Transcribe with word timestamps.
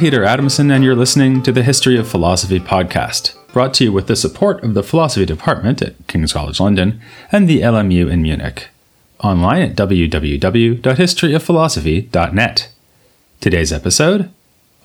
Peter 0.00 0.24
Adamson, 0.24 0.70
and 0.70 0.82
you're 0.82 0.96
listening 0.96 1.42
to 1.42 1.52
the 1.52 1.62
History 1.62 1.98
of 1.98 2.08
Philosophy 2.08 2.58
podcast, 2.58 3.34
brought 3.52 3.74
to 3.74 3.84
you 3.84 3.92
with 3.92 4.06
the 4.06 4.16
support 4.16 4.64
of 4.64 4.72
the 4.72 4.82
Philosophy 4.82 5.26
Department 5.26 5.82
at 5.82 6.06
King's 6.06 6.32
College 6.32 6.58
London 6.58 6.98
and 7.30 7.46
the 7.46 7.60
LMU 7.60 8.10
in 8.10 8.22
Munich. 8.22 8.68
Online 9.22 9.60
at 9.60 9.76
www.historyofphilosophy.net. 9.76 12.72
Today's 13.40 13.74
episode 13.74 14.30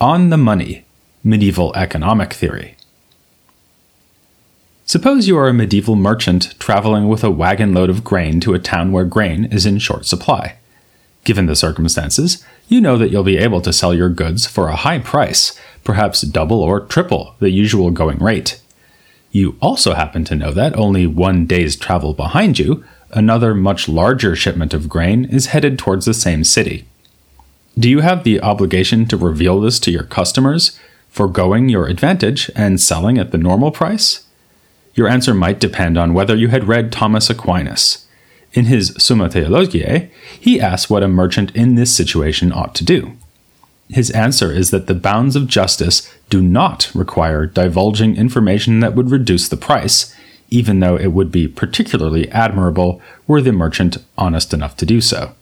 On 0.01 0.31
the 0.31 0.37
Money 0.37 0.83
Medieval 1.23 1.73
Economic 1.77 2.33
Theory. 2.33 2.75
Suppose 4.85 5.29
you 5.29 5.37
are 5.37 5.47
a 5.47 5.53
medieval 5.53 5.95
merchant 5.95 6.59
traveling 6.59 7.07
with 7.07 7.23
a 7.23 7.31
wagon 7.31 7.73
load 7.73 7.89
of 7.89 8.03
grain 8.03 8.41
to 8.41 8.53
a 8.53 8.59
town 8.59 8.91
where 8.91 9.05
grain 9.05 9.45
is 9.45 9.65
in 9.65 9.79
short 9.79 10.05
supply. 10.05 10.57
Given 11.25 11.47
the 11.47 11.55
circumstances, 11.55 12.45
you 12.69 12.79
know 12.79 12.97
that 12.97 13.09
you'll 13.09 13.23
be 13.23 13.37
able 13.37 13.59
to 13.61 13.73
sell 13.73 13.93
your 13.93 14.09
goods 14.09 14.45
for 14.45 14.69
a 14.69 14.75
high 14.75 14.99
price, 14.99 15.59
perhaps 15.83 16.21
double 16.21 16.61
or 16.61 16.79
triple 16.79 17.35
the 17.39 17.49
usual 17.49 17.91
going 17.91 18.19
rate. 18.19 18.61
You 19.31 19.57
also 19.59 19.95
happen 19.95 20.23
to 20.25 20.35
know 20.35 20.51
that 20.51 20.77
only 20.77 21.05
one 21.07 21.45
day's 21.45 21.75
travel 21.75 22.13
behind 22.13 22.57
you, 22.57 22.85
another 23.11 23.53
much 23.53 23.89
larger 23.89 24.35
shipment 24.35 24.73
of 24.73 24.87
grain 24.87 25.25
is 25.25 25.47
headed 25.47 25.77
towards 25.77 26.05
the 26.05 26.13
same 26.13 26.43
city. 26.43 26.85
Do 27.77 27.89
you 27.89 27.99
have 27.99 28.23
the 28.23 28.39
obligation 28.39 29.05
to 29.07 29.17
reveal 29.17 29.59
this 29.59 29.79
to 29.81 29.91
your 29.91 30.03
customers, 30.03 30.79
foregoing 31.09 31.69
your 31.69 31.87
advantage 31.87 32.51
and 32.55 32.79
selling 32.79 33.17
at 33.17 33.31
the 33.31 33.37
normal 33.37 33.71
price? 33.71 34.25
Your 34.93 35.09
answer 35.09 35.33
might 35.33 35.59
depend 35.59 35.97
on 35.97 36.13
whether 36.13 36.35
you 36.35 36.49
had 36.49 36.67
read 36.67 36.91
Thomas 36.91 37.29
Aquinas. 37.29 38.04
In 38.55 38.65
his 38.65 38.95
Summa 38.97 39.29
Theologiae, 39.29 40.09
he 40.39 40.61
asks 40.61 40.89
what 40.89 41.03
a 41.03 41.09
merchant 41.09 41.53
in 41.55 41.75
this 41.75 41.93
situation 41.93 42.53
ought 42.53 42.73
to 42.75 42.85
do. 42.85 43.11
His 43.89 44.09
answer 44.11 44.51
is 44.51 44.71
that 44.71 44.87
the 44.87 44.95
bounds 44.95 45.35
of 45.35 45.47
justice 45.47 46.11
do 46.29 46.41
not 46.41 46.89
require 46.95 47.45
divulging 47.45 48.15
information 48.15 48.79
that 48.79 48.95
would 48.95 49.11
reduce 49.11 49.49
the 49.49 49.57
price, 49.57 50.15
even 50.49 50.79
though 50.79 50.95
it 50.95 51.11
would 51.11 51.31
be 51.33 51.49
particularly 51.49 52.31
admirable 52.31 53.01
were 53.27 53.41
the 53.41 53.51
merchant 53.51 53.97
honest 54.17 54.53
enough 54.53 54.77
to 54.77 54.85
do 54.85 55.01
so. 55.01 55.35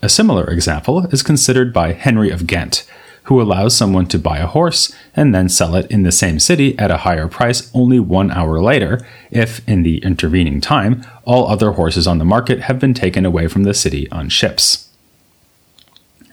A 0.00 0.08
similar 0.08 0.46
example 0.48 1.06
is 1.06 1.22
considered 1.24 1.72
by 1.72 1.92
Henry 1.92 2.30
of 2.30 2.46
Ghent, 2.46 2.86
who 3.24 3.40
allows 3.40 3.76
someone 3.76 4.06
to 4.06 4.18
buy 4.18 4.38
a 4.38 4.46
horse 4.46 4.94
and 5.14 5.34
then 5.34 5.48
sell 5.48 5.74
it 5.74 5.90
in 5.90 6.02
the 6.02 6.12
same 6.12 6.40
city 6.40 6.78
at 6.78 6.90
a 6.90 6.98
higher 6.98 7.28
price 7.28 7.70
only 7.74 8.00
one 8.00 8.30
hour 8.30 8.60
later, 8.60 9.06
if, 9.30 9.66
in 9.68 9.82
the 9.82 9.98
intervening 9.98 10.60
time, 10.60 11.04
all 11.24 11.46
other 11.46 11.72
horses 11.72 12.06
on 12.06 12.18
the 12.18 12.24
market 12.24 12.60
have 12.62 12.78
been 12.78 12.94
taken 12.94 13.24
away 13.24 13.46
from 13.46 13.62
the 13.62 13.74
city 13.74 14.10
on 14.10 14.28
ships. 14.28 14.88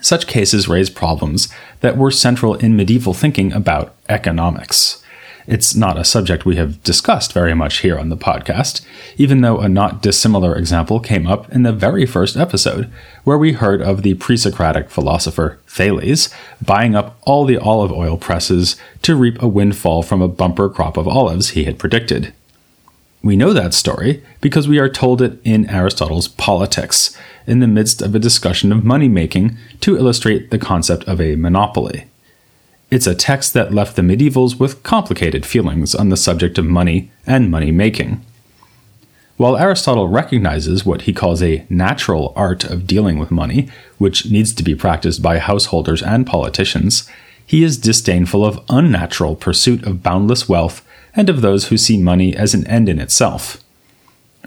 Such 0.02 0.28
cases 0.28 0.67
raise 0.67 0.90
problems 0.90 1.50
that 1.82 1.98
were 1.98 2.12
central 2.12 2.56
in 2.56 2.76
medieval 2.76 3.14
thinking 3.14 3.52
about 3.52 3.94
economics. 4.08 5.04
It's 5.50 5.73
not 5.73 5.97
a 5.97 6.05
subject 6.05 6.45
we 6.45 6.58
have 6.58 6.83
discussed 6.83 7.33
very 7.33 7.55
much 7.55 7.80
here 7.80 7.97
on 7.97 8.09
the 8.09 8.16
podcast, 8.16 8.86
even 9.17 9.42
though 9.42 9.58
a 9.58 9.67
not 9.67 10.00
dissimilar 10.00 10.55
example 10.55 11.00
came 11.00 11.25
up 11.25 11.52
in 11.52 11.64
the 11.64 11.73
very 11.73 12.05
first 12.05 12.38
episode, 12.38 12.88
where 13.23 13.38
we 13.38 13.53
heard 13.53 13.81
of 13.81 14.03
the 14.03 14.14
pre 14.14 14.38
Socratic 14.38 14.92
philosopher 14.92 15.58
Thales 15.66 16.30
buying 16.61 16.94
up 16.94 17.17
all 17.23 17.45
the 17.45 17.58
olive 17.58 17.92
oil 17.92 18.16
presses 18.16 18.75
to 19.02 19.16
reap 19.16 19.42
a 19.42 19.47
windfall 19.47 20.03
from 20.03 20.22
a 20.22 20.27
bumper 20.27 20.70
crop 20.70 20.97
of 20.97 21.08
olives 21.08 21.50
he 21.50 21.64
had 21.64 21.80
predicted. 21.80 22.31
We 23.23 23.36
know 23.36 23.52
that 23.52 23.73
story 23.73 24.23
because 24.42 24.67
we 24.67 24.77
are 24.77 24.87
told 24.87 25.20
it 25.20 25.42
in 25.43 25.67
Aristotle's 25.67 26.27
Politics, 26.27 27.17
in 27.48 27.60
the 27.60 27.67
midst 27.67 28.04
of 28.04 28.14
a 28.14 28.20
discussion 28.20 28.71
of 28.71 28.86
money 28.86 29.08
making 29.08 29.58
to 29.81 29.98
illustrate 29.98 30.52
the 30.52 30.60
concept 30.60 31.05
of 31.05 31.20
a 31.20 31.36
monopoly. 31.37 32.05
It's 32.92 33.05
a 33.05 33.14
text 33.14 33.54
that 33.54 33.73
left 33.73 33.95
the 33.95 34.02
medievals 34.02 34.60
with 34.60 34.82
complicated 34.82 35.45
feelings 35.45 35.94
on 35.94 36.10
the 36.10 36.17
subject 36.17 36.58
of 36.58 36.66
money 36.66 37.11
and 37.27 37.52
money 37.52 37.72
making. 37.72 38.26
While 39.38 39.58
Aristotle 39.58 40.08
recognizes 40.08 40.86
what 40.86 41.04
he 41.04 41.14
calls 41.14 41.42
a 41.42 41.66
natural 41.70 42.33
art 42.36 42.64
of 42.64 42.88
dealing 42.88 43.20
with 43.20 43.32
money, 43.32 43.70
which 43.99 44.30
needs 44.30 44.54
to 44.54 44.64
be 44.64 44.76
practiced 44.76 45.22
by 45.22 45.38
householders 45.38 46.02
and 46.02 46.26
politicians, 46.26 47.08
he 47.45 47.64
is 47.64 47.78
disdainful 47.78 48.44
of 48.44 48.64
unnatural 48.70 49.36
pursuit 49.36 49.83
of 49.83 50.04
boundless 50.04 50.49
wealth 50.49 50.86
and 51.16 51.30
of 51.30 51.42
those 51.42 51.67
who 51.67 51.78
see 51.78 51.98
money 51.98 52.36
as 52.36 52.54
an 52.54 52.66
end 52.67 52.89
in 52.89 52.99
itself. 52.99 53.64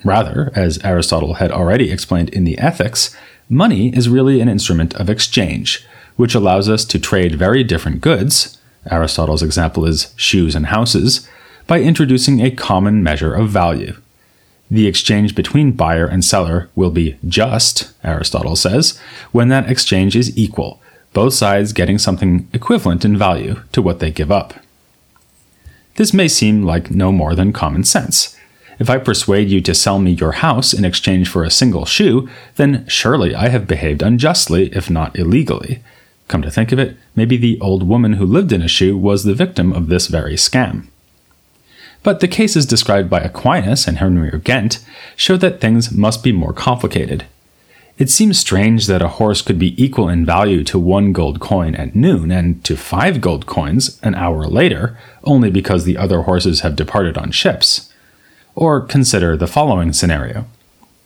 Rather, 0.04 0.50
as 0.54 0.82
Aristotle 0.84 1.34
had 1.34 1.52
already 1.52 1.92
explained 1.92 2.28
in 2.30 2.44
the 2.44 2.58
Ethics, 2.58 3.16
money 3.48 3.96
is 3.96 4.08
really 4.08 4.40
an 4.40 4.48
instrument 4.48 4.94
of 4.94 5.08
exchange, 5.08 5.86
which 6.16 6.34
allows 6.34 6.68
us 6.68 6.84
to 6.86 6.98
trade 6.98 7.34
very 7.34 7.64
different 7.64 8.00
goods, 8.00 8.58
Aristotle's 8.90 9.42
example 9.42 9.86
is 9.86 10.12
shoes 10.16 10.54
and 10.54 10.66
houses, 10.66 11.28
by 11.66 11.80
introducing 11.80 12.40
a 12.40 12.50
common 12.50 13.02
measure 13.02 13.34
of 13.34 13.48
value. 13.48 13.96
The 14.70 14.86
exchange 14.86 15.34
between 15.34 15.72
buyer 15.72 16.06
and 16.06 16.24
seller 16.24 16.70
will 16.74 16.90
be 16.90 17.16
just, 17.28 17.92
Aristotle 18.02 18.56
says, 18.56 18.98
when 19.30 19.48
that 19.48 19.70
exchange 19.70 20.16
is 20.16 20.36
equal, 20.36 20.80
both 21.12 21.34
sides 21.34 21.72
getting 21.72 21.98
something 21.98 22.48
equivalent 22.52 23.04
in 23.04 23.16
value 23.16 23.60
to 23.72 23.82
what 23.82 23.98
they 23.98 24.10
give 24.10 24.32
up. 24.32 24.54
This 25.96 26.14
may 26.14 26.26
seem 26.26 26.62
like 26.62 26.90
no 26.90 27.12
more 27.12 27.34
than 27.34 27.52
common 27.52 27.84
sense. 27.84 28.36
If 28.78 28.88
I 28.88 28.98
persuade 28.98 29.50
you 29.50 29.60
to 29.60 29.74
sell 29.74 29.98
me 29.98 30.12
your 30.12 30.32
house 30.32 30.72
in 30.72 30.84
exchange 30.84 31.28
for 31.28 31.44
a 31.44 31.50
single 31.50 31.84
shoe, 31.84 32.28
then 32.56 32.86
surely 32.88 33.34
I 33.34 33.48
have 33.48 33.66
behaved 33.66 34.02
unjustly, 34.02 34.74
if 34.74 34.88
not 34.88 35.16
illegally. 35.18 35.82
Come 36.32 36.40
to 36.40 36.50
think 36.50 36.72
of 36.72 36.78
it, 36.78 36.96
maybe 37.14 37.36
the 37.36 37.60
old 37.60 37.82
woman 37.82 38.14
who 38.14 38.24
lived 38.24 38.52
in 38.52 38.62
a 38.62 38.66
shoe 38.66 38.96
was 38.96 39.24
the 39.24 39.34
victim 39.34 39.70
of 39.70 39.88
this 39.88 40.06
very 40.06 40.32
scam. 40.32 40.86
But 42.02 42.20
the 42.20 42.26
cases 42.26 42.64
described 42.64 43.10
by 43.10 43.20
Aquinas 43.20 43.86
and 43.86 43.98
Henry 43.98 44.32
of 44.32 44.42
Ghent 44.42 44.82
show 45.14 45.36
that 45.36 45.60
things 45.60 45.92
must 45.92 46.24
be 46.24 46.32
more 46.32 46.54
complicated. 46.54 47.26
It 47.98 48.08
seems 48.08 48.38
strange 48.38 48.86
that 48.86 49.02
a 49.02 49.08
horse 49.20 49.42
could 49.42 49.58
be 49.58 49.76
equal 49.76 50.08
in 50.08 50.24
value 50.24 50.64
to 50.64 50.78
one 50.78 51.12
gold 51.12 51.38
coin 51.38 51.74
at 51.74 51.94
noon 51.94 52.30
and 52.30 52.64
to 52.64 52.78
five 52.78 53.20
gold 53.20 53.44
coins 53.44 54.00
an 54.02 54.14
hour 54.14 54.46
later, 54.46 54.96
only 55.24 55.50
because 55.50 55.84
the 55.84 55.98
other 55.98 56.22
horses 56.22 56.60
have 56.60 56.76
departed 56.76 57.18
on 57.18 57.30
ships. 57.30 57.92
Or 58.54 58.80
consider 58.80 59.36
the 59.36 59.46
following 59.46 59.92
scenario 59.92 60.46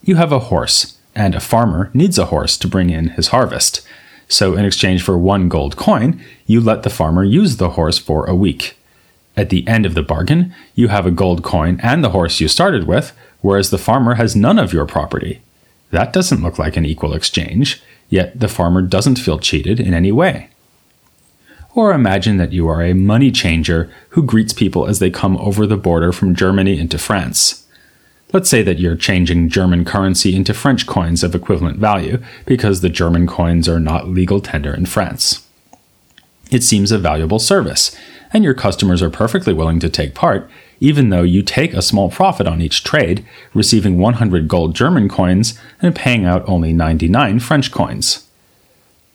You 0.04 0.14
have 0.14 0.30
a 0.30 0.38
horse, 0.54 0.98
and 1.16 1.34
a 1.34 1.40
farmer 1.40 1.90
needs 1.92 2.16
a 2.16 2.26
horse 2.26 2.56
to 2.58 2.68
bring 2.68 2.90
in 2.90 3.08
his 3.08 3.28
harvest. 3.34 3.84
So, 4.28 4.56
in 4.56 4.64
exchange 4.64 5.02
for 5.02 5.16
one 5.16 5.48
gold 5.48 5.76
coin, 5.76 6.20
you 6.46 6.60
let 6.60 6.82
the 6.82 6.90
farmer 6.90 7.22
use 7.22 7.56
the 7.56 7.70
horse 7.70 7.98
for 7.98 8.26
a 8.26 8.34
week. 8.34 8.76
At 9.36 9.50
the 9.50 9.66
end 9.68 9.86
of 9.86 9.94
the 9.94 10.02
bargain, 10.02 10.54
you 10.74 10.88
have 10.88 11.06
a 11.06 11.10
gold 11.10 11.42
coin 11.42 11.78
and 11.82 12.02
the 12.02 12.10
horse 12.10 12.40
you 12.40 12.48
started 12.48 12.86
with, 12.86 13.12
whereas 13.40 13.70
the 13.70 13.78
farmer 13.78 14.14
has 14.14 14.34
none 14.34 14.58
of 14.58 14.72
your 14.72 14.86
property. 14.86 15.40
That 15.90 16.12
doesn't 16.12 16.42
look 16.42 16.58
like 16.58 16.76
an 16.76 16.86
equal 16.86 17.14
exchange, 17.14 17.82
yet 18.08 18.38
the 18.40 18.48
farmer 18.48 18.82
doesn't 18.82 19.16
feel 19.16 19.38
cheated 19.38 19.78
in 19.78 19.94
any 19.94 20.10
way. 20.10 20.48
Or 21.74 21.92
imagine 21.92 22.38
that 22.38 22.52
you 22.52 22.66
are 22.68 22.82
a 22.82 22.94
money 22.94 23.30
changer 23.30 23.92
who 24.10 24.22
greets 24.22 24.54
people 24.54 24.86
as 24.86 24.98
they 24.98 25.10
come 25.10 25.36
over 25.36 25.66
the 25.66 25.76
border 25.76 26.10
from 26.10 26.34
Germany 26.34 26.78
into 26.78 26.98
France. 26.98 27.65
Let's 28.32 28.50
say 28.50 28.62
that 28.62 28.78
you're 28.78 28.96
changing 28.96 29.50
German 29.50 29.84
currency 29.84 30.34
into 30.34 30.52
French 30.52 30.86
coins 30.86 31.22
of 31.22 31.34
equivalent 31.34 31.78
value 31.78 32.22
because 32.44 32.80
the 32.80 32.88
German 32.88 33.26
coins 33.26 33.68
are 33.68 33.80
not 33.80 34.08
legal 34.08 34.40
tender 34.40 34.74
in 34.74 34.86
France. 34.86 35.46
It 36.50 36.62
seems 36.62 36.92
a 36.92 36.98
valuable 36.98 37.38
service, 37.38 37.96
and 38.32 38.44
your 38.44 38.54
customers 38.54 39.02
are 39.02 39.10
perfectly 39.10 39.52
willing 39.52 39.80
to 39.80 39.88
take 39.88 40.14
part, 40.14 40.50
even 40.80 41.08
though 41.08 41.22
you 41.22 41.42
take 41.42 41.72
a 41.72 41.82
small 41.82 42.10
profit 42.10 42.46
on 42.46 42.60
each 42.60 42.84
trade, 42.84 43.24
receiving 43.54 43.98
100 43.98 44.48
gold 44.48 44.74
German 44.74 45.08
coins 45.08 45.58
and 45.80 45.94
paying 45.94 46.24
out 46.24 46.48
only 46.48 46.72
99 46.72 47.40
French 47.40 47.70
coins. 47.70 48.28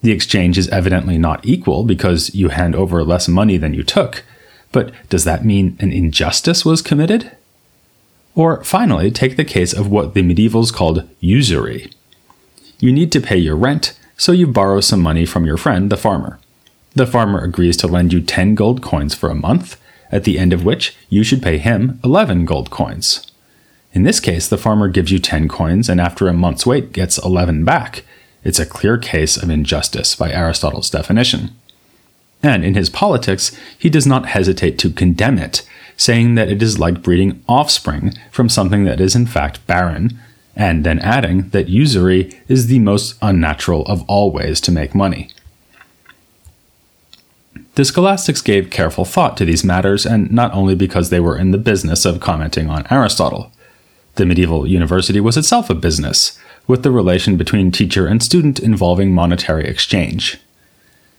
The 0.01 0.11
exchange 0.11 0.57
is 0.57 0.69
evidently 0.69 1.17
not 1.17 1.45
equal 1.45 1.83
because 1.83 2.33
you 2.33 2.49
hand 2.49 2.75
over 2.75 3.03
less 3.03 3.27
money 3.27 3.57
than 3.57 3.73
you 3.73 3.83
took, 3.83 4.23
but 4.71 4.91
does 5.09 5.25
that 5.25 5.45
mean 5.45 5.77
an 5.79 5.91
injustice 5.91 6.65
was 6.65 6.81
committed? 6.81 7.35
Or 8.35 8.63
finally, 8.63 9.11
take 9.11 9.37
the 9.37 9.45
case 9.45 9.73
of 9.73 9.89
what 9.89 10.13
the 10.13 10.21
medievals 10.21 10.73
called 10.73 11.07
usury. 11.19 11.91
You 12.79 12.91
need 12.91 13.11
to 13.11 13.21
pay 13.21 13.37
your 13.37 13.55
rent, 13.55 13.97
so 14.17 14.31
you 14.31 14.47
borrow 14.47 14.81
some 14.81 15.01
money 15.01 15.25
from 15.25 15.45
your 15.45 15.57
friend, 15.57 15.91
the 15.91 15.97
farmer. 15.97 16.39
The 16.93 17.07
farmer 17.07 17.39
agrees 17.39 17.77
to 17.77 17.87
lend 17.87 18.13
you 18.13 18.21
10 18.21 18.55
gold 18.55 18.81
coins 18.81 19.15
for 19.15 19.29
a 19.29 19.35
month, 19.35 19.79
at 20.11 20.23
the 20.23 20.37
end 20.37 20.53
of 20.53 20.65
which 20.65 20.95
you 21.09 21.23
should 21.23 21.41
pay 21.41 21.57
him 21.57 21.99
11 22.03 22.45
gold 22.45 22.69
coins. 22.69 23.25
In 23.93 24.03
this 24.03 24.19
case, 24.19 24.47
the 24.47 24.57
farmer 24.57 24.87
gives 24.87 25.11
you 25.11 25.19
10 25.19 25.47
coins 25.47 25.89
and 25.89 25.99
after 25.99 26.27
a 26.27 26.33
month's 26.33 26.65
wait 26.65 26.93
gets 26.93 27.17
11 27.17 27.65
back. 27.65 28.03
It's 28.43 28.59
a 28.59 28.65
clear 28.65 28.97
case 28.97 29.37
of 29.37 29.49
injustice 29.49 30.15
by 30.15 30.31
Aristotle's 30.31 30.89
definition. 30.89 31.51
And 32.41 32.65
in 32.65 32.75
his 32.75 32.89
Politics, 32.89 33.55
he 33.77 33.89
does 33.89 34.07
not 34.07 34.27
hesitate 34.27 34.77
to 34.79 34.89
condemn 34.89 35.37
it, 35.37 35.63
saying 36.01 36.33
that 36.33 36.49
it 36.49 36.63
is 36.63 36.79
like 36.79 37.03
breeding 37.03 37.43
offspring 37.47 38.11
from 38.31 38.49
something 38.49 38.85
that 38.85 38.99
is 38.99 39.15
in 39.15 39.27
fact 39.27 39.65
barren, 39.67 40.19
and 40.55 40.83
then 40.83 40.97
adding 40.97 41.47
that 41.49 41.69
usury 41.69 42.41
is 42.47 42.65
the 42.65 42.79
most 42.79 43.15
unnatural 43.21 43.85
of 43.85 44.01
all 44.07 44.31
ways 44.31 44.59
to 44.59 44.71
make 44.71 44.95
money. 44.95 45.29
The 47.75 47.85
scholastics 47.85 48.41
gave 48.41 48.71
careful 48.71 49.05
thought 49.05 49.37
to 49.37 49.45
these 49.45 49.63
matters, 49.63 50.03
and 50.03 50.31
not 50.31 50.51
only 50.55 50.73
because 50.73 51.11
they 51.11 51.19
were 51.19 51.37
in 51.37 51.51
the 51.51 51.59
business 51.59 52.03
of 52.03 52.19
commenting 52.19 52.67
on 52.67 52.87
Aristotle. 52.89 53.51
The 54.15 54.25
medieval 54.25 54.65
university 54.65 55.19
was 55.19 55.37
itself 55.37 55.69
a 55.69 55.75
business, 55.75 56.39
with 56.65 56.81
the 56.81 56.89
relation 56.89 57.37
between 57.37 57.71
teacher 57.71 58.07
and 58.07 58.23
student 58.23 58.59
involving 58.59 59.13
monetary 59.13 59.65
exchange. 59.65 60.39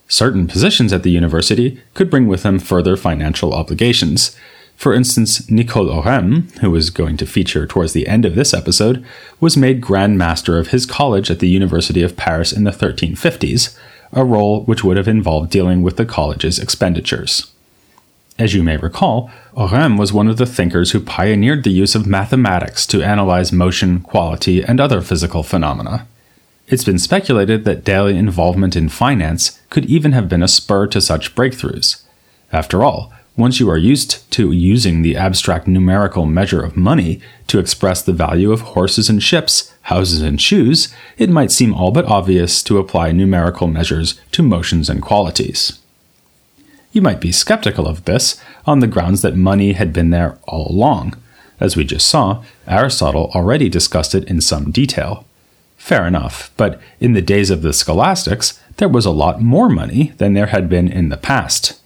Certain 0.08 0.48
positions 0.48 0.92
at 0.92 1.04
the 1.04 1.12
university 1.12 1.80
could 1.94 2.10
bring 2.10 2.26
with 2.26 2.42
them 2.42 2.58
further 2.58 2.96
financial 2.96 3.54
obligations. 3.54 4.36
For 4.82 4.92
instance, 4.92 5.48
Nicole 5.48 5.86
Oresme, 5.86 6.50
who 6.58 6.68
was 6.68 6.90
going 6.90 7.16
to 7.18 7.24
feature 7.24 7.68
towards 7.68 7.92
the 7.92 8.08
end 8.08 8.24
of 8.24 8.34
this 8.34 8.52
episode, 8.52 9.04
was 9.38 9.56
made 9.56 9.80
Grand 9.80 10.18
Master 10.18 10.58
of 10.58 10.70
his 10.70 10.86
college 10.86 11.30
at 11.30 11.38
the 11.38 11.48
University 11.48 12.02
of 12.02 12.16
Paris 12.16 12.52
in 12.52 12.64
the 12.64 12.72
1350s, 12.72 13.78
a 14.12 14.24
role 14.24 14.64
which 14.64 14.82
would 14.82 14.96
have 14.96 15.06
involved 15.06 15.52
dealing 15.52 15.82
with 15.82 15.98
the 15.98 16.04
college's 16.04 16.58
expenditures. 16.58 17.52
As 18.40 18.54
you 18.54 18.64
may 18.64 18.76
recall, 18.76 19.30
Oresme 19.56 20.00
was 20.00 20.12
one 20.12 20.26
of 20.26 20.36
the 20.36 20.46
thinkers 20.46 20.90
who 20.90 20.98
pioneered 20.98 21.62
the 21.62 21.70
use 21.70 21.94
of 21.94 22.04
mathematics 22.04 22.84
to 22.86 23.04
analyze 23.04 23.52
motion, 23.52 24.00
quality, 24.00 24.64
and 24.64 24.80
other 24.80 25.00
physical 25.00 25.44
phenomena. 25.44 26.08
It's 26.66 26.82
been 26.82 26.98
speculated 26.98 27.64
that 27.66 27.84
daily 27.84 28.16
involvement 28.16 28.74
in 28.74 28.88
finance 28.88 29.60
could 29.70 29.84
even 29.84 30.10
have 30.10 30.28
been 30.28 30.42
a 30.42 30.48
spur 30.48 30.88
to 30.88 31.00
such 31.00 31.36
breakthroughs. 31.36 32.02
After 32.52 32.82
all, 32.82 33.12
once 33.36 33.58
you 33.58 33.70
are 33.70 33.78
used 33.78 34.30
to 34.30 34.52
using 34.52 35.00
the 35.00 35.16
abstract 35.16 35.66
numerical 35.66 36.26
measure 36.26 36.62
of 36.62 36.76
money 36.76 37.20
to 37.46 37.58
express 37.58 38.02
the 38.02 38.12
value 38.12 38.52
of 38.52 38.60
horses 38.60 39.08
and 39.08 39.22
ships, 39.22 39.72
houses 39.82 40.20
and 40.20 40.40
shoes, 40.40 40.94
it 41.16 41.30
might 41.30 41.50
seem 41.50 41.72
all 41.72 41.90
but 41.90 42.04
obvious 42.04 42.62
to 42.62 42.78
apply 42.78 43.10
numerical 43.10 43.66
measures 43.66 44.20
to 44.32 44.42
motions 44.42 44.90
and 44.90 45.00
qualities. 45.00 45.78
You 46.92 47.00
might 47.00 47.20
be 47.20 47.32
skeptical 47.32 47.88
of 47.88 48.04
this 48.04 48.38
on 48.66 48.80
the 48.80 48.86
grounds 48.86 49.22
that 49.22 49.34
money 49.34 49.72
had 49.72 49.94
been 49.94 50.10
there 50.10 50.38
all 50.46 50.70
along. 50.70 51.16
As 51.58 51.74
we 51.74 51.84
just 51.84 52.08
saw, 52.08 52.44
Aristotle 52.66 53.30
already 53.34 53.70
discussed 53.70 54.14
it 54.14 54.24
in 54.24 54.42
some 54.42 54.70
detail. 54.70 55.24
Fair 55.78 56.06
enough, 56.06 56.52
but 56.58 56.80
in 57.00 57.14
the 57.14 57.22
days 57.22 57.48
of 57.48 57.62
the 57.62 57.72
scholastics, 57.72 58.60
there 58.76 58.90
was 58.90 59.06
a 59.06 59.10
lot 59.10 59.40
more 59.40 59.70
money 59.70 60.12
than 60.18 60.34
there 60.34 60.46
had 60.46 60.68
been 60.68 60.86
in 60.86 61.08
the 61.08 61.16
past. 61.16 61.80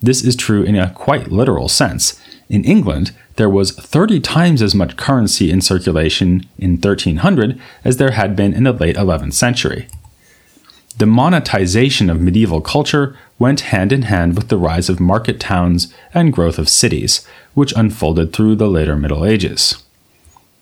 This 0.00 0.22
is 0.22 0.36
true 0.36 0.62
in 0.62 0.76
a 0.76 0.90
quite 0.90 1.32
literal 1.32 1.68
sense. 1.68 2.20
In 2.48 2.64
England, 2.64 3.12
there 3.36 3.50
was 3.50 3.72
30 3.72 4.20
times 4.20 4.62
as 4.62 4.74
much 4.74 4.96
currency 4.96 5.50
in 5.50 5.60
circulation 5.60 6.46
in 6.58 6.72
1300 6.72 7.60
as 7.84 7.96
there 7.96 8.12
had 8.12 8.34
been 8.36 8.54
in 8.54 8.64
the 8.64 8.72
late 8.72 8.96
11th 8.96 9.34
century. 9.34 9.88
The 10.98 11.06
monetization 11.06 12.10
of 12.10 12.20
medieval 12.20 12.60
culture 12.60 13.16
went 13.38 13.60
hand 13.60 13.92
in 13.92 14.02
hand 14.02 14.34
with 14.34 14.48
the 14.48 14.56
rise 14.56 14.88
of 14.88 14.98
market 14.98 15.38
towns 15.38 15.94
and 16.12 16.32
growth 16.32 16.58
of 16.58 16.68
cities, 16.68 17.24
which 17.54 17.72
unfolded 17.76 18.32
through 18.32 18.56
the 18.56 18.68
later 18.68 18.96
Middle 18.96 19.24
Ages. 19.24 19.82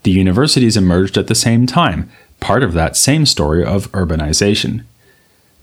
The 0.03 0.11
universities 0.11 0.77
emerged 0.77 1.17
at 1.17 1.27
the 1.27 1.35
same 1.35 1.67
time, 1.67 2.11
part 2.39 2.63
of 2.63 2.75
that 2.75 2.97
same 2.97 3.25
story 3.25 3.65
of 3.65 3.91
urbanization. 3.93 4.85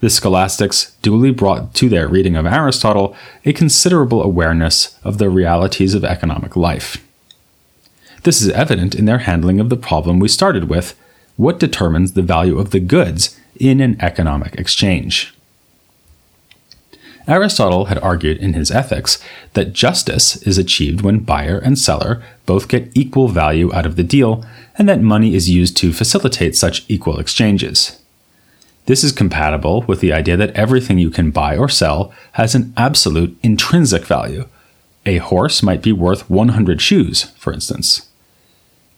The 0.03 0.09
scholastics 0.09 0.97
duly 1.01 1.31
brought 1.31 1.73
to 1.75 1.87
their 1.87 2.09
reading 2.09 2.35
of 2.35 2.45
Aristotle 2.45 3.15
a 3.45 3.53
considerable 3.53 4.21
awareness 4.21 4.99
of 5.01 5.17
the 5.17 5.29
realities 5.29 5.93
of 5.93 6.03
economic 6.03 6.57
life. 6.57 7.01
This 8.23 8.41
is 8.41 8.49
evident 8.49 8.95
in 8.95 9.05
their 9.05 9.19
handling 9.19 9.61
of 9.61 9.69
the 9.69 9.77
problem 9.77 10.19
we 10.19 10.27
started 10.27 10.65
with 10.65 10.99
what 11.37 11.57
determines 11.57 12.11
the 12.11 12.21
value 12.21 12.59
of 12.59 12.71
the 12.71 12.81
goods 12.81 13.39
in 13.57 13.79
an 13.79 13.95
economic 14.01 14.55
exchange? 14.55 15.33
Aristotle 17.25 17.85
had 17.85 17.97
argued 17.99 18.39
in 18.39 18.55
his 18.55 18.71
Ethics 18.71 19.23
that 19.53 19.71
justice 19.71 20.35
is 20.45 20.57
achieved 20.57 20.99
when 20.99 21.19
buyer 21.19 21.59
and 21.59 21.79
seller 21.79 22.21
both 22.45 22.67
get 22.67 22.91
equal 22.93 23.29
value 23.29 23.73
out 23.73 23.85
of 23.85 23.95
the 23.95 24.03
deal, 24.03 24.45
and 24.77 24.89
that 24.89 24.99
money 24.99 25.33
is 25.33 25.49
used 25.49 25.77
to 25.77 25.93
facilitate 25.93 26.57
such 26.57 26.83
equal 26.89 27.19
exchanges. 27.19 28.02
This 28.85 29.03
is 29.03 29.11
compatible 29.11 29.83
with 29.83 30.01
the 30.01 30.11
idea 30.11 30.35
that 30.37 30.51
everything 30.51 30.97
you 30.97 31.09
can 31.09 31.31
buy 31.31 31.55
or 31.55 31.69
sell 31.69 32.13
has 32.33 32.53
an 32.53 32.73
absolute 32.75 33.37
intrinsic 33.41 34.05
value. 34.05 34.47
A 35.05 35.17
horse 35.17 35.63
might 35.63 35.81
be 35.81 35.91
worth 35.91 36.29
100 36.29 36.81
shoes, 36.81 37.23
for 37.37 37.53
instance. 37.53 38.09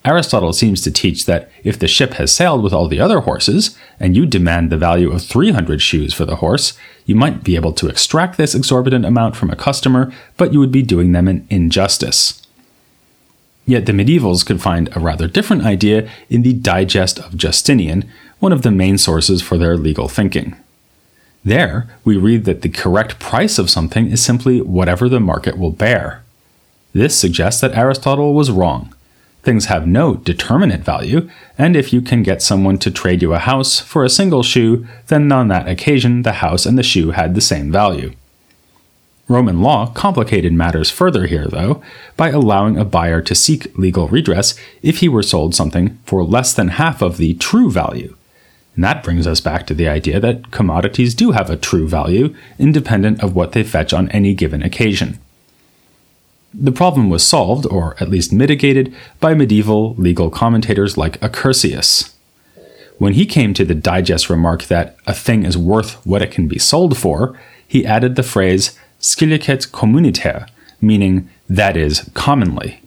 Aristotle 0.04 0.54
seems 0.54 0.82
to 0.82 0.92
teach 0.92 1.26
that 1.26 1.50
if 1.64 1.80
the 1.80 1.88
ship 1.88 2.14
has 2.14 2.32
sailed 2.32 2.64
with 2.64 2.74
all 2.74 2.88
the 2.88 3.00
other 3.00 3.22
horses, 3.22 3.76
and 4.00 4.16
you 4.16 4.28
demand 4.28 4.72
the 4.72 4.78
value 4.78 5.12
of 5.12 5.24
300 5.24 5.82
shoes 5.82 6.14
for 6.14 6.26
the 6.26 6.38
horse, 6.38 6.78
you 7.06 7.16
might 7.16 7.44
be 7.44 7.56
able 7.56 7.74
to 7.74 7.88
extract 7.88 8.38
this 8.38 8.54
exorbitant 8.54 9.04
amount 9.04 9.36
from 9.36 9.50
a 9.50 9.56
customer, 9.56 10.14
but 10.38 10.54
you 10.54 10.60
would 10.60 10.72
be 10.72 10.84
doing 10.84 11.12
them 11.12 11.28
an 11.28 11.48
injustice. 11.50 12.46
Yet 13.66 13.88
the 13.88 13.94
medievals 13.94 14.46
could 14.46 14.62
find 14.62 14.96
a 14.96 15.00
rather 15.00 15.28
different 15.28 15.66
idea 15.66 16.08
in 16.30 16.44
the 16.44 16.54
Digest 16.54 17.18
of 17.18 17.36
Justinian, 17.36 18.08
one 18.46 18.54
of 18.54 18.62
the 18.62 18.70
main 18.70 18.96
sources 18.96 19.42
for 19.42 19.58
their 19.58 19.76
legal 19.76 20.08
thinking. 20.08 20.56
There, 21.44 21.90
we 22.04 22.16
read 22.16 22.46
that 22.46 22.62
the 22.62 22.70
correct 22.70 23.18
price 23.18 23.58
of 23.58 23.72
something 23.72 24.06
is 24.06 24.24
simply 24.24 24.62
whatever 24.62 25.10
the 25.10 25.20
market 25.20 25.58
will 25.58 25.72
bear. 25.72 26.22
This 26.94 27.18
suggests 27.18 27.60
that 27.62 27.74
Aristotle 27.74 28.36
was 28.36 28.52
wrong. 28.52 28.94
Things 29.42 29.66
have 29.66 29.88
no 29.88 30.18
determinate 30.18 30.82
value, 30.82 31.28
and 31.58 31.76
if 31.76 31.92
you 31.92 32.04
can 32.04 32.22
get 32.22 32.44
someone 32.44 32.78
to 32.78 32.92
trade 32.92 33.24
you 33.24 33.34
a 33.34 33.40
house 33.40 33.80
for 33.80 34.04
a 34.04 34.12
single 34.12 34.44
shoe, 34.44 34.86
then 35.08 35.32
on 35.32 35.48
that 35.48 35.68
occasion 35.68 36.22
the 36.22 36.34
house 36.34 36.68
and 36.68 36.78
the 36.78 36.84
shoe 36.84 37.12
had 37.12 37.34
the 37.34 37.42
same 37.42 37.72
value. 37.72 38.14
Roman 39.28 39.64
law 39.64 39.88
complicated 39.88 40.54
matters 40.54 40.92
further 40.92 41.26
here, 41.26 41.48
though, 41.48 41.82
by 42.16 42.30
allowing 42.30 42.78
a 42.78 42.86
buyer 42.86 43.22
to 43.22 43.34
seek 43.34 43.76
legal 43.76 44.08
redress 44.08 44.54
if 44.84 45.00
he 45.00 45.10
were 45.10 45.24
sold 45.24 45.56
something 45.56 45.98
for 46.06 46.24
less 46.24 46.54
than 46.54 46.68
half 46.68 47.02
of 47.02 47.18
the 47.18 47.34
true 47.34 47.72
value. 47.72 48.16
And 48.76 48.84
that 48.84 49.04
brings 49.04 49.26
us 49.26 49.40
back 49.40 49.66
to 49.68 49.74
the 49.74 49.88
idea 49.88 50.20
that 50.20 50.52
commodities 50.52 51.16
do 51.16 51.32
have 51.32 51.50
a 51.50 51.58
true 51.58 51.88
value, 51.88 52.36
independent 52.60 53.24
of 53.24 53.36
what 53.36 53.54
they 53.54 53.64
fetch 53.64 53.94
on 53.94 54.10
any 54.12 54.34
given 54.34 54.62
occasion. 54.62 55.20
The 56.54 56.72
problem 56.72 57.10
was 57.10 57.28
solved, 57.28 57.66
or 57.66 57.96
at 58.00 58.10
least 58.10 58.32
mitigated, 58.32 58.94
by 59.20 59.34
medieval 59.34 59.94
legal 59.96 60.30
commentators 60.30 60.98
like 60.98 61.20
Accursius. 61.20 62.14
When 62.98 63.14
he 63.14 63.26
came 63.26 63.54
to 63.54 63.66
the 63.66 63.76
digest 63.76 64.30
remark 64.30 64.64
that 64.66 64.96
a 65.06 65.14
thing 65.14 65.44
is 65.44 65.58
worth 65.58 66.06
what 66.06 66.22
it 66.22 66.32
can 66.32 66.48
be 66.48 66.60
sold 66.60 66.98
for, 66.98 67.38
he 67.68 67.86
added 67.86 68.16
the 68.16 68.24
phrase 68.24 68.78
scilicet 69.00 69.72
communiter, 69.72 70.48
meaning 70.80 71.30
that 71.50 71.76
is 71.76 72.10
commonly. 72.14 72.82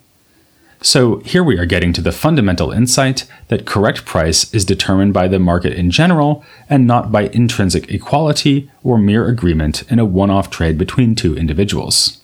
So 0.80 1.16
here 1.20 1.42
we 1.42 1.58
are 1.58 1.66
getting 1.66 1.92
to 1.94 2.00
the 2.00 2.12
fundamental 2.12 2.70
insight 2.70 3.26
that 3.48 3.66
correct 3.66 4.04
price 4.04 4.52
is 4.54 4.64
determined 4.64 5.12
by 5.12 5.26
the 5.26 5.40
market 5.40 5.72
in 5.72 5.90
general 5.90 6.44
and 6.70 6.86
not 6.86 7.10
by 7.10 7.22
intrinsic 7.28 7.90
equality 7.90 8.70
or 8.84 8.96
mere 8.96 9.26
agreement 9.26 9.82
in 9.90 9.98
a 9.98 10.04
one 10.04 10.30
off 10.30 10.50
trade 10.50 10.78
between 10.78 11.16
two 11.16 11.36
individuals. 11.36 12.22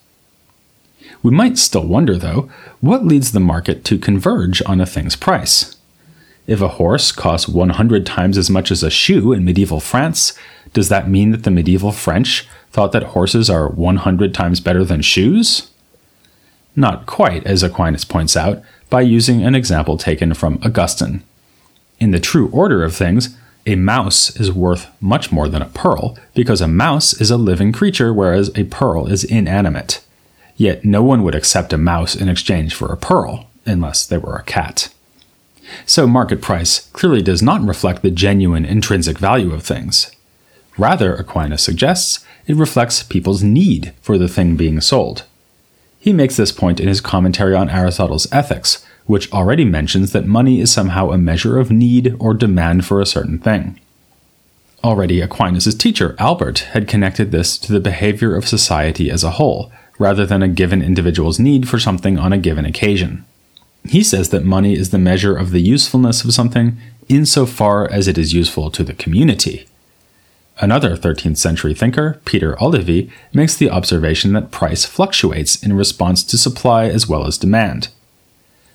We 1.22 1.32
might 1.32 1.58
still 1.58 1.86
wonder, 1.86 2.16
though, 2.16 2.48
what 2.80 3.04
leads 3.04 3.32
the 3.32 3.40
market 3.40 3.84
to 3.86 3.98
converge 3.98 4.62
on 4.66 4.80
a 4.80 4.86
thing's 4.86 5.16
price? 5.16 5.76
If 6.46 6.60
a 6.60 6.68
horse 6.68 7.10
costs 7.10 7.48
100 7.48 8.06
times 8.06 8.36
as 8.38 8.50
much 8.50 8.70
as 8.70 8.82
a 8.82 8.90
shoe 8.90 9.32
in 9.32 9.44
medieval 9.44 9.80
France, 9.80 10.38
does 10.74 10.90
that 10.90 11.08
mean 11.08 11.30
that 11.30 11.42
the 11.42 11.50
medieval 11.50 11.92
French 11.92 12.46
thought 12.70 12.92
that 12.92 13.14
horses 13.14 13.48
are 13.48 13.68
100 13.68 14.34
times 14.34 14.60
better 14.60 14.84
than 14.84 15.00
shoes? 15.00 15.70
Not 16.76 17.06
quite, 17.06 17.46
as 17.46 17.62
Aquinas 17.62 18.04
points 18.04 18.36
out, 18.36 18.62
by 18.90 19.02
using 19.02 19.42
an 19.44 19.54
example 19.54 19.96
taken 19.96 20.34
from 20.34 20.58
Augustine. 20.62 21.22
In 22.00 22.10
the 22.10 22.20
true 22.20 22.48
order 22.50 22.82
of 22.82 22.94
things, 22.94 23.36
a 23.66 23.76
mouse 23.76 24.34
is 24.36 24.52
worth 24.52 24.90
much 25.00 25.32
more 25.32 25.48
than 25.48 25.62
a 25.62 25.66
pearl, 25.66 26.18
because 26.34 26.60
a 26.60 26.68
mouse 26.68 27.18
is 27.20 27.30
a 27.30 27.36
living 27.36 27.72
creature, 27.72 28.12
whereas 28.12 28.50
a 28.56 28.64
pearl 28.64 29.06
is 29.06 29.24
inanimate. 29.24 30.04
Yet 30.56 30.84
no 30.84 31.02
one 31.02 31.22
would 31.22 31.34
accept 31.34 31.72
a 31.72 31.78
mouse 31.78 32.14
in 32.14 32.28
exchange 32.28 32.74
for 32.74 32.92
a 32.92 32.96
pearl, 32.96 33.48
unless 33.64 34.04
they 34.04 34.18
were 34.18 34.36
a 34.36 34.42
cat. 34.42 34.92
So 35.86 36.06
market 36.06 36.42
price 36.42 36.90
clearly 36.92 37.22
does 37.22 37.42
not 37.42 37.62
reflect 37.62 38.02
the 38.02 38.10
genuine 38.10 38.64
intrinsic 38.64 39.18
value 39.18 39.54
of 39.54 39.62
things. 39.62 40.10
Rather, 40.76 41.14
Aquinas 41.14 41.62
suggests, 41.62 42.24
it 42.46 42.56
reflects 42.56 43.02
people's 43.02 43.42
need 43.42 43.94
for 44.02 44.18
the 44.18 44.28
thing 44.28 44.56
being 44.56 44.80
sold. 44.80 45.24
He 46.04 46.12
makes 46.12 46.36
this 46.36 46.52
point 46.52 46.80
in 46.80 46.86
his 46.86 47.00
commentary 47.00 47.54
on 47.54 47.70
Aristotle's 47.70 48.30
Ethics, 48.30 48.84
which 49.06 49.32
already 49.32 49.64
mentions 49.64 50.12
that 50.12 50.26
money 50.26 50.60
is 50.60 50.70
somehow 50.70 51.10
a 51.10 51.16
measure 51.16 51.58
of 51.58 51.70
need 51.70 52.14
or 52.18 52.34
demand 52.34 52.84
for 52.84 53.00
a 53.00 53.06
certain 53.06 53.38
thing. 53.38 53.80
Already, 54.84 55.22
Aquinas' 55.22 55.74
teacher, 55.74 56.14
Albert, 56.18 56.58
had 56.74 56.88
connected 56.88 57.32
this 57.32 57.56
to 57.56 57.72
the 57.72 57.80
behavior 57.80 58.36
of 58.36 58.46
society 58.46 59.10
as 59.10 59.24
a 59.24 59.30
whole, 59.40 59.72
rather 59.98 60.26
than 60.26 60.42
a 60.42 60.48
given 60.48 60.82
individual's 60.82 61.40
need 61.40 61.66
for 61.70 61.78
something 61.78 62.18
on 62.18 62.34
a 62.34 62.38
given 62.38 62.66
occasion. 62.66 63.24
He 63.88 64.02
says 64.02 64.28
that 64.28 64.44
money 64.44 64.74
is 64.74 64.90
the 64.90 64.98
measure 64.98 65.34
of 65.34 65.52
the 65.52 65.62
usefulness 65.62 66.22
of 66.22 66.34
something 66.34 66.76
insofar 67.08 67.90
as 67.90 68.08
it 68.08 68.18
is 68.18 68.34
useful 68.34 68.70
to 68.72 68.84
the 68.84 68.92
community. 68.92 69.66
Another 70.58 70.96
13th 70.96 71.36
century 71.36 71.74
thinker, 71.74 72.20
Peter 72.24 72.56
Olivi, 72.62 73.10
makes 73.32 73.56
the 73.56 73.70
observation 73.70 74.32
that 74.34 74.52
price 74.52 74.84
fluctuates 74.84 75.60
in 75.60 75.72
response 75.72 76.22
to 76.24 76.38
supply 76.38 76.84
as 76.84 77.08
well 77.08 77.26
as 77.26 77.38
demand. 77.38 77.88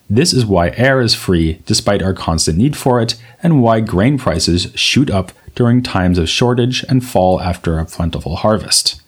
This 0.09 0.33
is 0.33 0.45
why 0.45 0.71
air 0.71 0.99
is 0.99 1.15
free 1.15 1.61
despite 1.65 2.01
our 2.01 2.13
constant 2.13 2.57
need 2.57 2.75
for 2.75 2.99
it, 2.99 3.15
and 3.41 3.61
why 3.61 3.79
grain 3.79 4.17
prices 4.17 4.71
shoot 4.75 5.09
up 5.09 5.31
during 5.55 5.81
times 5.81 6.17
of 6.17 6.27
shortage 6.27 6.83
and 6.89 7.05
fall 7.05 7.39
after 7.39 7.79
a 7.79 7.85
plentiful 7.85 8.37
harvest. 8.37 9.01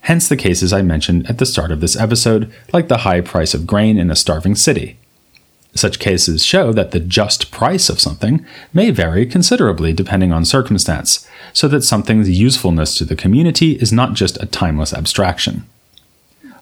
Hence 0.00 0.28
the 0.28 0.36
cases 0.36 0.72
I 0.72 0.82
mentioned 0.82 1.28
at 1.28 1.38
the 1.38 1.46
start 1.46 1.70
of 1.70 1.80
this 1.80 1.96
episode, 1.96 2.50
like 2.72 2.88
the 2.88 2.98
high 2.98 3.20
price 3.20 3.54
of 3.54 3.66
grain 3.66 3.98
in 3.98 4.10
a 4.10 4.16
starving 4.16 4.54
city. 4.54 4.98
Such 5.74 5.98
cases 5.98 6.44
show 6.44 6.72
that 6.72 6.90
the 6.90 7.00
just 7.00 7.50
price 7.50 7.88
of 7.88 8.00
something 8.00 8.44
may 8.72 8.90
vary 8.90 9.26
considerably 9.26 9.92
depending 9.92 10.32
on 10.32 10.44
circumstance, 10.44 11.28
so 11.52 11.68
that 11.68 11.84
something's 11.84 12.30
usefulness 12.30 12.96
to 12.98 13.04
the 13.04 13.16
community 13.16 13.72
is 13.72 13.92
not 13.92 14.14
just 14.14 14.42
a 14.42 14.46
timeless 14.46 14.92
abstraction. 14.92 15.68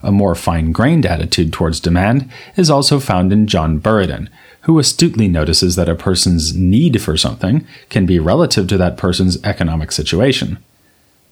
A 0.02 0.12
more 0.12 0.34
fine 0.34 0.72
grained 0.72 1.06
attitude 1.06 1.52
towards 1.52 1.80
demand 1.80 2.30
is 2.56 2.70
also 2.70 3.00
found 3.00 3.32
in 3.32 3.46
John 3.46 3.80
Buridan, 3.80 4.28
who 4.62 4.78
astutely 4.78 5.28
notices 5.28 5.76
that 5.76 5.88
a 5.88 5.94
person's 5.94 6.54
need 6.54 7.00
for 7.00 7.16
something 7.16 7.66
can 7.88 8.04
be 8.04 8.18
relative 8.18 8.66
to 8.68 8.76
that 8.76 8.96
person's 8.96 9.42
economic 9.44 9.92
situation. 9.92 10.58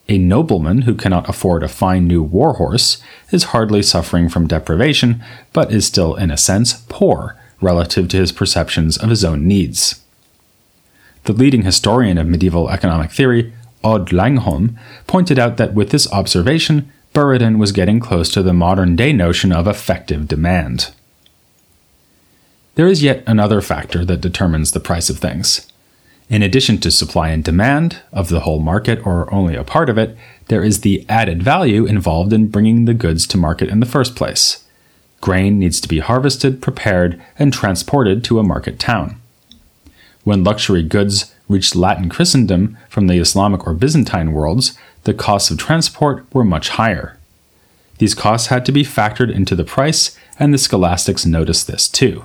A 0.09 0.19
nobleman 0.19 0.83
who 0.83 0.95
cannot 0.95 1.29
afford 1.29 1.63
a 1.63 1.69
fine 1.69 2.07
new 2.07 2.23
war 2.23 2.55
horse 2.55 3.03
is 3.31 3.45
hardly 3.45 3.83
suffering 3.83 4.29
from 4.29 4.47
deprivation, 4.47 5.23
but 5.53 5.73
is 5.73 5.87
still, 5.87 6.15
in 6.15 6.31
a 6.31 6.37
sense, 6.37 6.85
poor 6.89 7.37
relative 7.65 8.09
to 8.09 8.19
his 8.19 8.31
perceptions 8.31 8.97
of 8.97 9.11
his 9.11 9.25
own 9.25 9.49
needs. 9.49 10.03
The 11.25 11.33
leading 11.33 11.63
historian 11.63 12.19
of 12.19 12.27
medieval 12.27 12.69
economic 12.69 13.11
theory, 13.11 13.53
Odd 13.83 14.13
Langholm, 14.13 14.79
pointed 15.07 15.39
out 15.39 15.57
that 15.57 15.75
with 15.75 15.91
this 15.91 16.11
observation, 16.13 16.93
Buridan 17.15 17.59
was 17.59 17.73
getting 17.73 18.01
close 18.01 18.31
to 18.33 18.43
the 18.43 18.53
modern 18.53 18.97
day 18.97 19.13
notion 19.13 19.53
of 19.53 19.67
effective 19.67 20.29
demand. 20.29 20.93
There 22.75 22.89
is 22.89 23.03
yet 23.03 23.23
another 23.27 23.61
factor 23.61 24.05
that 24.05 24.21
determines 24.21 24.73
the 24.73 24.81
price 24.81 25.09
of 25.09 25.19
things. 25.19 25.71
In 26.29 26.43
addition 26.43 26.79
to 26.79 26.91
supply 26.91 27.29
and 27.29 27.45
demand 27.45 28.01
of 28.13 28.29
the 28.29 28.41
whole 28.41 28.59
market 28.59 29.07
or 29.07 29.33
only 29.33 29.55
a 29.55 29.65
part 29.65 29.89
of 29.89 29.97
it, 29.97 30.17
there 30.49 30.65
is 30.65 30.81
the 30.81 31.07
added 31.09 31.43
value 31.43 31.87
involved 31.87 32.33
in 32.33 32.49
bringing 32.49 32.85
the 32.85 32.95
goods 32.95 33.27
to 33.29 33.37
market 33.37 33.69
in 33.69 33.81
the 33.81 33.87
first 33.87 34.17
place 34.17 34.64
grain 35.25 35.59
needs 35.59 35.81
to 35.81 35.89
be 35.89 36.01
harvested, 36.01 36.61
prepared, 36.61 37.19
and 37.39 37.51
transported 37.51 38.23
to 38.23 38.39
a 38.39 38.43
market 38.43 38.79
town. 38.79 39.19
When 40.23 40.45
luxury 40.45 40.83
goods 40.83 41.35
reached 41.49 41.75
Latin 41.75 42.11
Christendom 42.11 42.77
from 42.91 43.07
the 43.07 43.17
Islamic 43.17 43.67
or 43.67 43.73
Byzantine 43.73 44.33
worlds, 44.33 44.77
the 45.05 45.15
costs 45.15 45.51
of 45.51 45.57
transport 45.57 46.27
were 46.35 46.45
much 46.45 46.69
higher. 46.69 47.19
These 47.97 48.15
costs 48.15 48.49
had 48.49 48.67
to 48.67 48.73
be 48.73 48.85
factored 48.85 49.35
into 49.35 49.57
the 49.57 49.65
price, 49.65 50.15
and 50.39 50.53
the 50.53 50.59
scholastics 50.59 51.25
noticed 51.25 51.69
this 51.69 51.89
too. 51.89 52.25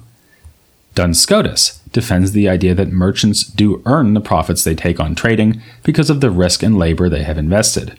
Duns 0.94 1.22
Scotus 1.22 1.80
defends 1.94 2.34
the 2.34 2.50
idea 2.50 2.76
that 2.76 2.92
merchants 2.92 3.46
do 3.46 3.82
earn 3.86 4.14
the 4.14 4.20
profits 4.20 4.66
they 4.66 4.76
take 4.76 5.00
on 5.00 5.16
trading 5.16 5.62
because 5.84 6.10
of 6.10 6.20
the 6.20 6.32
risk 6.32 6.64
and 6.64 6.78
labor 6.78 7.08
they 7.08 7.24
have 7.24 7.38
invested. 7.38 7.98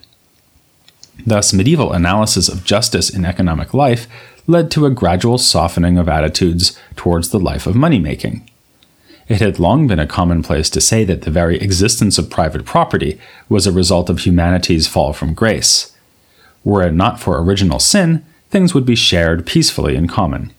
Thus, 1.25 1.53
medieval 1.53 1.91
analysis 1.91 2.49
of 2.49 2.63
justice 2.63 3.09
in 3.09 3.25
economic 3.25 3.73
life 3.73 4.07
led 4.47 4.71
to 4.71 4.85
a 4.85 4.91
gradual 4.91 5.37
softening 5.37 5.97
of 5.97 6.09
attitudes 6.09 6.77
towards 6.95 7.29
the 7.29 7.39
life 7.39 7.67
of 7.67 7.75
money 7.75 7.99
making. 7.99 8.49
It 9.27 9.39
had 9.39 9.59
long 9.59 9.87
been 9.87 9.99
a 9.99 10.07
commonplace 10.07 10.69
to 10.71 10.81
say 10.81 11.05
that 11.05 11.21
the 11.21 11.31
very 11.31 11.57
existence 11.59 12.17
of 12.17 12.29
private 12.29 12.65
property 12.65 13.19
was 13.47 13.65
a 13.65 13.71
result 13.71 14.09
of 14.09 14.19
humanity's 14.19 14.87
fall 14.87 15.13
from 15.13 15.33
grace. 15.33 15.95
Were 16.63 16.83
it 16.83 16.93
not 16.93 17.19
for 17.19 17.41
original 17.41 17.79
sin, 17.79 18.25
things 18.49 18.73
would 18.73 18.85
be 18.85 18.95
shared 18.95 19.47
peacefully 19.47 19.95
in 19.95 20.07
common. 20.07 20.53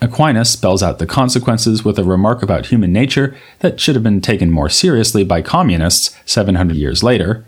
Aquinas 0.00 0.50
spells 0.50 0.82
out 0.82 0.98
the 0.98 1.06
consequences 1.06 1.84
with 1.84 1.98
a 1.98 2.04
remark 2.04 2.42
about 2.42 2.66
human 2.66 2.92
nature 2.92 3.36
that 3.60 3.80
should 3.80 3.94
have 3.94 4.04
been 4.04 4.20
taken 4.20 4.50
more 4.50 4.68
seriously 4.68 5.24
by 5.24 5.42
communists 5.42 6.16
700 6.24 6.76
years 6.76 7.02
later. 7.02 7.44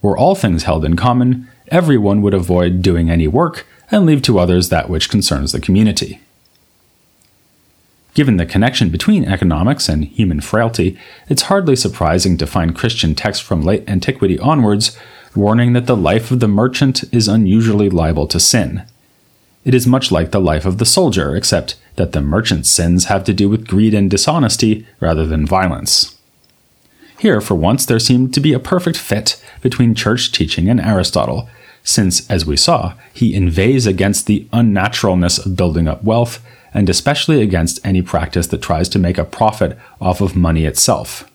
Were 0.00 0.16
all 0.16 0.34
things 0.34 0.62
held 0.62 0.84
in 0.84 0.96
common, 0.96 1.48
everyone 1.68 2.22
would 2.22 2.34
avoid 2.34 2.82
doing 2.82 3.10
any 3.10 3.26
work 3.26 3.66
and 3.90 4.06
leave 4.06 4.22
to 4.22 4.38
others 4.38 4.68
that 4.68 4.90
which 4.90 5.10
concerns 5.10 5.52
the 5.52 5.60
community. 5.60 6.20
Given 8.14 8.36
the 8.36 8.46
connection 8.46 8.90
between 8.90 9.24
economics 9.24 9.88
and 9.88 10.04
human 10.04 10.40
frailty, 10.40 10.98
it's 11.28 11.42
hardly 11.42 11.76
surprising 11.76 12.36
to 12.38 12.46
find 12.46 12.74
Christian 12.74 13.14
texts 13.14 13.44
from 13.44 13.62
late 13.62 13.88
antiquity 13.88 14.38
onwards 14.38 14.96
warning 15.36 15.72
that 15.74 15.86
the 15.86 15.96
life 15.96 16.30
of 16.30 16.40
the 16.40 16.48
merchant 16.48 17.04
is 17.12 17.28
unusually 17.28 17.88
liable 17.88 18.26
to 18.26 18.40
sin. 18.40 18.82
It 19.64 19.74
is 19.74 19.86
much 19.86 20.10
like 20.10 20.30
the 20.30 20.40
life 20.40 20.64
of 20.64 20.78
the 20.78 20.86
soldier, 20.86 21.36
except 21.36 21.76
that 21.96 22.12
the 22.12 22.20
merchant's 22.20 22.70
sins 22.70 23.04
have 23.04 23.22
to 23.24 23.34
do 23.34 23.48
with 23.48 23.68
greed 23.68 23.94
and 23.94 24.10
dishonesty 24.10 24.86
rather 24.98 25.26
than 25.26 25.46
violence. 25.46 26.16
Here, 27.18 27.40
for 27.40 27.54
once, 27.54 27.84
there 27.84 27.98
seemed 27.98 28.32
to 28.34 28.40
be 28.40 28.52
a 28.52 28.60
perfect 28.60 28.96
fit 28.96 29.42
between 29.60 29.94
church 29.94 30.32
teaching 30.32 30.68
and 30.68 30.80
Aristotle, 30.80 31.48
since, 31.88 32.28
as 32.30 32.44
we 32.44 32.56
saw, 32.56 32.92
he 33.14 33.34
inveighs 33.34 33.86
against 33.86 34.26
the 34.26 34.46
unnaturalness 34.52 35.44
of 35.44 35.56
building 35.56 35.88
up 35.88 36.04
wealth, 36.04 36.44
and 36.74 36.90
especially 36.90 37.40
against 37.40 37.84
any 37.84 38.02
practice 38.02 38.46
that 38.48 38.60
tries 38.60 38.90
to 38.90 38.98
make 38.98 39.16
a 39.16 39.24
profit 39.24 39.78
off 39.98 40.20
of 40.20 40.36
money 40.36 40.66
itself. 40.66 41.30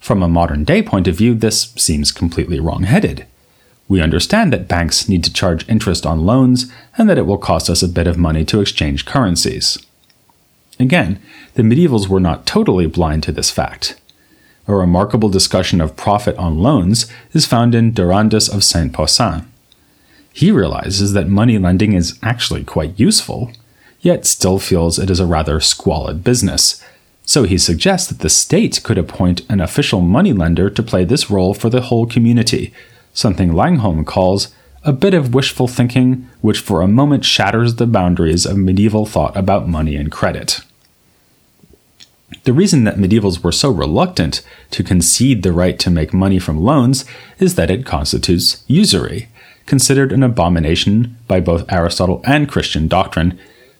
From 0.00 0.22
a 0.22 0.28
modern 0.28 0.64
day 0.64 0.82
point 0.82 1.08
of 1.08 1.16
view, 1.16 1.34
this 1.34 1.72
seems 1.76 2.12
completely 2.12 2.60
wrong 2.60 2.82
headed. 2.82 3.26
We 3.88 4.02
understand 4.02 4.52
that 4.52 4.68
banks 4.68 5.08
need 5.08 5.24
to 5.24 5.32
charge 5.32 5.66
interest 5.66 6.04
on 6.04 6.26
loans 6.26 6.70
and 6.98 7.08
that 7.08 7.16
it 7.16 7.26
will 7.26 7.38
cost 7.38 7.70
us 7.70 7.82
a 7.82 7.88
bit 7.88 8.06
of 8.06 8.18
money 8.18 8.44
to 8.44 8.60
exchange 8.60 9.06
currencies. 9.06 9.78
Again, 10.78 11.20
the 11.54 11.62
medievals 11.62 12.06
were 12.06 12.20
not 12.20 12.44
totally 12.44 12.86
blind 12.86 13.22
to 13.22 13.32
this 13.32 13.50
fact. 13.50 13.98
A 14.68 14.74
remarkable 14.74 15.30
discussion 15.30 15.80
of 15.80 15.96
profit 15.96 16.36
on 16.36 16.58
loans 16.58 17.10
is 17.32 17.46
found 17.46 17.74
in 17.74 17.92
Durandus 17.92 18.48
of 18.48 18.62
Saint 18.62 18.92
Pourçain. 18.92 19.46
He 20.30 20.52
realizes 20.52 21.14
that 21.14 21.26
money 21.26 21.56
lending 21.56 21.94
is 21.94 22.18
actually 22.22 22.64
quite 22.64 23.00
useful, 23.00 23.50
yet 24.00 24.26
still 24.26 24.58
feels 24.58 24.98
it 24.98 25.08
is 25.08 25.20
a 25.20 25.26
rather 25.26 25.58
squalid 25.58 26.22
business. 26.22 26.84
So 27.24 27.44
he 27.44 27.56
suggests 27.56 28.08
that 28.08 28.18
the 28.18 28.28
state 28.28 28.82
could 28.84 28.98
appoint 28.98 29.40
an 29.48 29.60
official 29.60 30.02
money 30.02 30.34
lender 30.34 30.68
to 30.68 30.82
play 30.82 31.04
this 31.06 31.30
role 31.30 31.54
for 31.54 31.70
the 31.70 31.82
whole 31.82 32.06
community, 32.06 32.72
something 33.14 33.54
Langholm 33.54 34.04
calls 34.04 34.54
a 34.84 34.92
bit 34.92 35.14
of 35.14 35.34
wishful 35.34 35.66
thinking 35.66 36.28
which 36.42 36.60
for 36.60 36.82
a 36.82 36.88
moment 36.88 37.24
shatters 37.24 37.76
the 37.76 37.86
boundaries 37.86 38.44
of 38.44 38.58
medieval 38.58 39.06
thought 39.06 39.34
about 39.34 39.66
money 39.66 39.96
and 39.96 40.12
credit. 40.12 40.60
The 42.44 42.52
reason 42.52 42.84
that 42.84 42.96
medievals 42.96 43.42
were 43.42 43.52
so 43.52 43.70
reluctant 43.70 44.42
to 44.70 44.84
concede 44.84 45.42
the 45.42 45.52
right 45.52 45.78
to 45.78 45.90
make 45.90 46.12
money 46.12 46.38
from 46.38 46.62
loans 46.62 47.04
is 47.38 47.54
that 47.54 47.70
it 47.70 47.86
constitutes 47.86 48.64
usury, 48.66 49.28
considered 49.64 50.12
an 50.12 50.22
abomination 50.22 51.16
by 51.26 51.40
both 51.40 51.70
Aristotle 51.72 52.20
and 52.24 52.48
Christian 52.48 52.86
doctrine. 52.86 53.38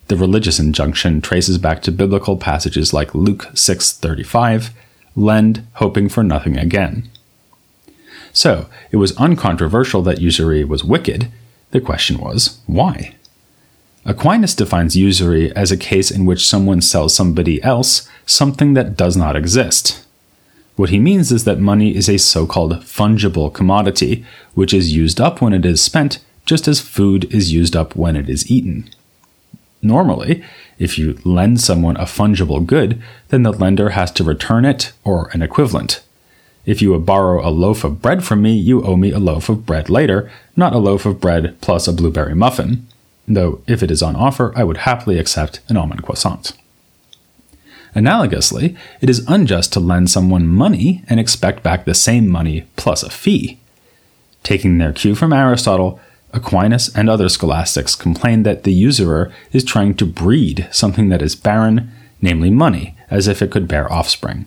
The 0.09 0.17
religious 0.17 0.59
injunction 0.59 1.21
traces 1.21 1.59
back 1.59 1.83
to 1.83 1.93
biblical 1.93 2.39
passages 2.39 2.95
like 2.95 3.15
Luke 3.15 3.49
6:35, 3.55 4.71
lend 5.15 5.67
hoping 5.75 6.09
for 6.09 6.23
nothing 6.23 6.57
again. 6.57 7.11
So, 8.33 8.67
it 8.91 8.97
was 8.97 9.17
uncontroversial 9.17 10.03
that 10.03 10.21
usury 10.21 10.65
was 10.65 10.85
wicked. 10.85 11.29
The 11.71 11.81
question 11.81 12.19
was, 12.19 12.61
why? 12.67 13.15
Aquinas 14.05 14.55
defines 14.55 14.97
usury 14.97 15.55
as 15.55 15.71
a 15.71 15.77
case 15.77 16.11
in 16.11 16.25
which 16.25 16.47
someone 16.47 16.81
sells 16.81 17.15
somebody 17.15 17.63
else 17.63 18.09
something 18.27 18.75
that 18.75 18.97
does 18.97 19.17
not 19.17 19.37
exist. 19.37 20.05
What 20.77 20.91
he 20.91 20.99
means 20.99 21.33
is 21.33 21.45
that 21.45 21.59
money 21.59 21.97
is 21.97 22.09
a 22.09 22.19
so 22.19 22.47
called 22.47 22.73
fungible 22.83 23.53
commodity, 23.53 24.25
which 24.55 24.73
is 24.73 24.95
used 24.95 25.21
up 25.21 25.43
when 25.43 25.53
it 25.53 25.67
is 25.67 25.83
spent, 25.83 26.21
just 26.47 26.69
as 26.69 26.81
food 26.81 27.25
is 27.35 27.53
used 27.53 27.75
up 27.75 27.97
when 27.97 28.15
it 28.15 28.31
is 28.31 28.51
eaten. 28.51 28.89
Normally, 29.83 30.43
if 30.79 30.99
you 30.99 31.19
lend 31.25 31.61
someone 31.61 31.97
a 31.97 32.05
fungible 32.05 32.65
good, 32.65 33.03
then 33.29 33.43
the 33.43 33.53
lender 33.53 33.91
has 33.91 34.13
to 34.13 34.25
return 34.25 34.65
it 34.65 34.93
or 35.05 35.31
an 35.33 35.43
equivalent. 35.43 36.01
If 36.65 36.81
you 36.81 36.97
borrow 36.99 37.47
a 37.47 37.51
loaf 37.51 37.83
of 37.83 38.01
bread 38.01 38.25
from 38.25 38.43
me, 38.43 38.53
you 38.53 38.83
owe 38.85 38.97
me 38.97 39.11
a 39.11 39.19
loaf 39.19 39.49
of 39.49 39.67
bread 39.67 39.91
later, 39.91 40.31
not 40.55 40.75
a 40.75 40.79
loaf 40.79 41.05
of 41.07 41.21
bread 41.21 41.61
plus 41.61 41.89
a 41.89 41.93
blueberry 41.93 42.35
muffin 42.35 42.87
though 43.35 43.63
if 43.67 43.83
it 43.83 43.91
is 43.91 44.03
on 44.03 44.17
offer, 44.17 44.53
I 44.57 44.65
would 44.65 44.79
happily 44.79 45.19
accept 45.19 45.61
an 45.69 45.77
almond 45.77 46.03
croissant. 46.03 46.53
Analogously, 47.95 48.77
it 49.01 49.11
is 49.11 49.25
unjust 49.29 49.73
to 49.73 49.81
lend 49.81 50.11
someone 50.11 50.47
money 50.47 51.05
and 51.09 51.19
expect 51.19 51.63
back 51.63 51.85
the 51.85 51.95
same 51.95 52.29
money 52.29 52.67
plus 52.77 53.03
a 53.03 53.11
fee. 53.11 53.59
Taking 54.43 54.79
their 54.79 54.93
cue 54.93 55.15
from 55.15 55.33
Aristotle, 55.33 56.01
Aquinas 56.33 56.95
and 56.95 57.09
other 57.09 57.29
scholastics 57.29 57.95
complain 57.95 58.43
that 58.43 58.65
the 58.65 58.73
usurer 58.73 59.33
is 59.53 59.65
trying 59.65 59.95
to 59.95 60.07
breed 60.07 60.69
something 60.71 61.09
that 61.09 61.23
is 61.23 61.35
barren, 61.35 61.91
namely 62.21 62.51
money, 62.51 62.95
as 63.11 63.27
if 63.27 63.41
it 63.41 63.51
could 63.51 63.67
bear 63.67 63.91
offspring. 63.91 64.47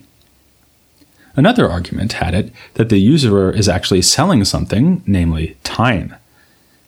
Another 1.36 1.70
argument 1.70 2.14
had 2.14 2.34
it 2.34 2.52
that 2.76 2.90
the 2.90 3.00
usurer 3.00 3.52
is 3.52 3.70
actually 3.70 4.02
selling 4.02 4.46
something, 4.46 5.02
namely 5.08 5.58
time. 5.64 6.16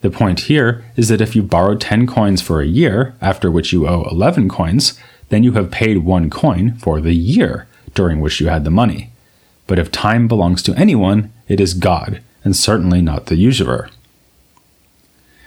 The 0.03 0.11
point 0.11 0.41
here 0.41 0.83
is 0.97 1.07
that 1.07 1.21
if 1.21 1.33
you 1.33 1.41
borrow 1.41 1.75
10 1.75 2.07
coins 2.07 2.41
for 2.41 2.59
a 2.59 2.67
year, 2.67 3.15
after 3.21 3.49
which 3.49 3.71
you 3.71 3.87
owe 3.87 4.03
11 4.11 4.49
coins, 4.49 4.99
then 5.29 5.45
you 5.45 5.53
have 5.53 5.71
paid 5.71 5.99
one 5.99 6.29
coin 6.29 6.73
for 6.73 6.99
the 6.99 7.13
year 7.13 7.67
during 7.93 8.19
which 8.19 8.41
you 8.41 8.49
had 8.49 8.65
the 8.65 8.69
money. 8.69 9.11
But 9.65 9.79
if 9.79 9.93
time 9.93 10.27
belongs 10.27 10.61
to 10.63 10.75
anyone, 10.75 11.31
it 11.47 11.61
is 11.61 11.73
God, 11.73 12.21
and 12.43 12.53
certainly 12.53 13.01
not 13.01 13.27
the 13.27 13.37
usurer. 13.37 13.89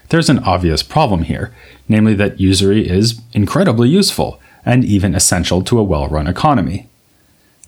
There's 0.09 0.31
an 0.31 0.39
obvious 0.39 0.83
problem 0.83 1.25
here, 1.25 1.55
namely 1.87 2.15
that 2.15 2.41
usury 2.41 2.89
is 2.89 3.21
incredibly 3.35 3.91
useful 3.91 4.41
and 4.65 4.87
even 4.87 5.15
essential 5.15 5.63
to 5.65 5.79
a 5.79 5.85
well 5.85 6.09
run 6.09 6.27
economy. 6.27 6.89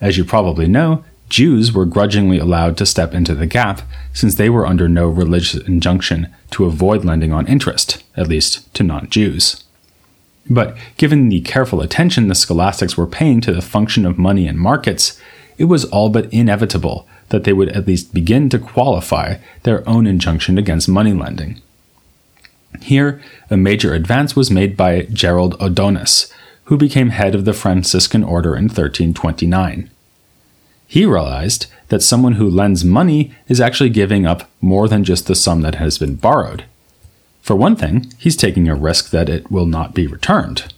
As 0.01 0.17
you 0.17 0.25
probably 0.25 0.67
know, 0.67 1.05
Jews 1.29 1.73
were 1.73 1.85
grudgingly 1.85 2.39
allowed 2.39 2.77
to 2.79 2.87
step 2.87 3.13
into 3.13 3.35
the 3.35 3.47
gap 3.47 3.83
since 4.13 4.35
they 4.35 4.49
were 4.49 4.67
under 4.67 4.89
no 4.89 5.09
religious 5.09 5.63
injunction 5.67 6.35
to 6.53 6.65
avoid 6.65 7.05
lending 7.05 7.33
on 7.33 7.47
interest, 7.47 8.03
at 8.17 8.29
least 8.29 8.73
to 8.75 8.83
non 8.83 9.11
Jews. 9.11 9.65
But 10.51 10.77
given 10.97 11.29
the 11.29 11.43
careful 11.43 11.83
attention 11.83 12.29
the 12.29 12.35
scholastics 12.35 12.97
were 12.97 13.07
paying 13.07 13.41
to 13.43 13.53
the 13.53 13.63
function 13.63 14.07
of 14.07 14.19
money 14.19 14.47
in 14.47 14.59
markets, 14.59 15.21
it 15.59 15.65
was 15.65 15.85
all 15.87 16.09
but 16.09 16.33
inevitable 16.33 17.07
that 17.29 17.45
they 17.45 17.53
would 17.53 17.69
at 17.71 17.87
least 17.87 18.15
begin 18.15 18.49
to 18.49 18.59
qualify 18.59 19.37
their 19.65 19.87
own 19.89 20.07
injunction 20.07 20.57
against 20.57 20.89
money 20.89 21.13
lending. 21.13 21.61
Here, 22.81 23.21
a 23.51 23.57
major 23.57 23.93
advance 23.93 24.35
was 24.35 24.51
made 24.51 24.77
by 24.77 25.03
Gerald 25.13 25.59
Odonis, 25.59 26.33
who 26.65 26.79
became 26.79 27.11
head 27.11 27.35
of 27.35 27.45
the 27.45 27.53
Franciscan 27.53 28.23
order 28.23 28.55
in 28.55 28.65
1329. 28.65 29.91
He 30.89 31.05
realized 31.05 31.67
that 31.89 32.03
someone 32.03 32.33
who 32.33 32.49
lends 32.49 32.83
money 32.83 33.33
is 33.47 33.61
actually 33.61 33.91
giving 33.91 34.25
up 34.25 34.51
more 34.63 34.89
than 34.89 35.05
just 35.05 35.27
the 35.27 35.35
sum 35.35 35.61
that 35.61 35.75
has 35.75 35.99
been 35.99 36.17
borrowed. 36.17 36.65
For 37.43 37.55
one 37.55 37.77
thing, 37.77 38.11
he's 38.19 38.37
taking 38.37 38.69
a 38.69 38.75
risk 38.75 39.11
that 39.11 39.29
it 39.29 39.51
will 39.51 39.67
not 39.67 39.95
be 39.95 40.07
returned. 40.07 40.73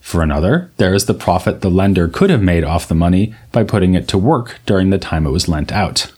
For 0.00 0.22
another, 0.22 0.70
there 0.76 0.92
is 0.92 1.06
the 1.06 1.14
profit 1.14 1.60
the 1.60 1.70
lender 1.70 2.08
could 2.08 2.30
have 2.30 2.42
made 2.42 2.64
off 2.64 2.88
the 2.88 2.96
money 2.96 3.32
by 3.52 3.62
putting 3.62 3.94
it 3.94 4.08
to 4.08 4.18
work 4.18 4.58
during 4.66 4.90
the 4.90 4.98
time 4.98 5.24
it 5.24 5.30
was 5.30 5.48
lent 5.48 5.72
out. 5.72 6.12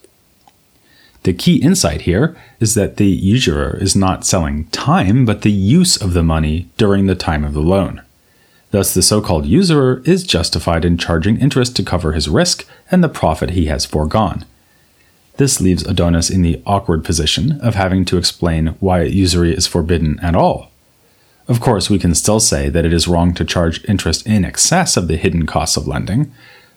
The 1.25 1.35
key 1.35 1.57
insight 1.57 2.03
here 2.03 2.37
is 2.59 2.75
that 2.75 2.97
the 2.97 3.07
usurer 3.07 3.77
is 3.81 3.95
not 3.95 4.25
selling 4.25 4.67
time, 4.69 5.27
but 5.27 5.43
the 5.43 5.53
use 5.53 6.01
of 6.01 6.15
the 6.15 6.23
money 6.23 6.69
during 6.79 7.07
the 7.07 7.15
time 7.15 7.45
of 7.45 7.53
the 7.53 7.61
loan. 7.61 8.01
Thus, 8.77 8.93
the 8.93 9.01
so 9.01 9.23
called 9.23 9.47
usurer 9.47 10.03
is 10.05 10.23
justified 10.23 10.85
in 10.85 10.99
charging 10.99 11.41
interest 11.41 11.75
to 11.77 11.83
cover 11.83 12.13
his 12.13 12.29
risk 12.29 12.67
and 12.91 13.03
the 13.03 13.09
profit 13.09 13.53
he 13.53 13.69
has 13.69 13.87
foregone. 13.87 14.45
This 15.39 15.63
leaves 15.63 15.85
Odonis 15.85 16.31
in 16.31 16.43
the 16.43 16.61
awkward 16.67 17.03
position 17.03 17.59
of 17.63 17.75
having 17.75 18.05
to 18.05 18.19
explain 18.19 18.77
why 18.79 19.05
usury 19.05 19.57
is 19.57 19.67
forbidden 19.67 20.21
at 20.21 20.37
all. 20.37 20.71
Of 21.49 21.59
course, 21.59 21.89
we 21.89 21.99
can 21.99 22.15
still 22.15 22.39
say 22.39 22.69
that 22.69 22.85
it 22.85 22.93
is 22.93 23.09
wrong 23.09 23.33
to 23.37 23.47
charge 23.47 23.83
interest 23.87 24.27
in 24.27 24.45
excess 24.45 24.99
of 24.99 25.09
the 25.09 25.17
hidden 25.17 25.47
costs 25.47 25.79
of 25.79 25.89
lending, 25.89 26.31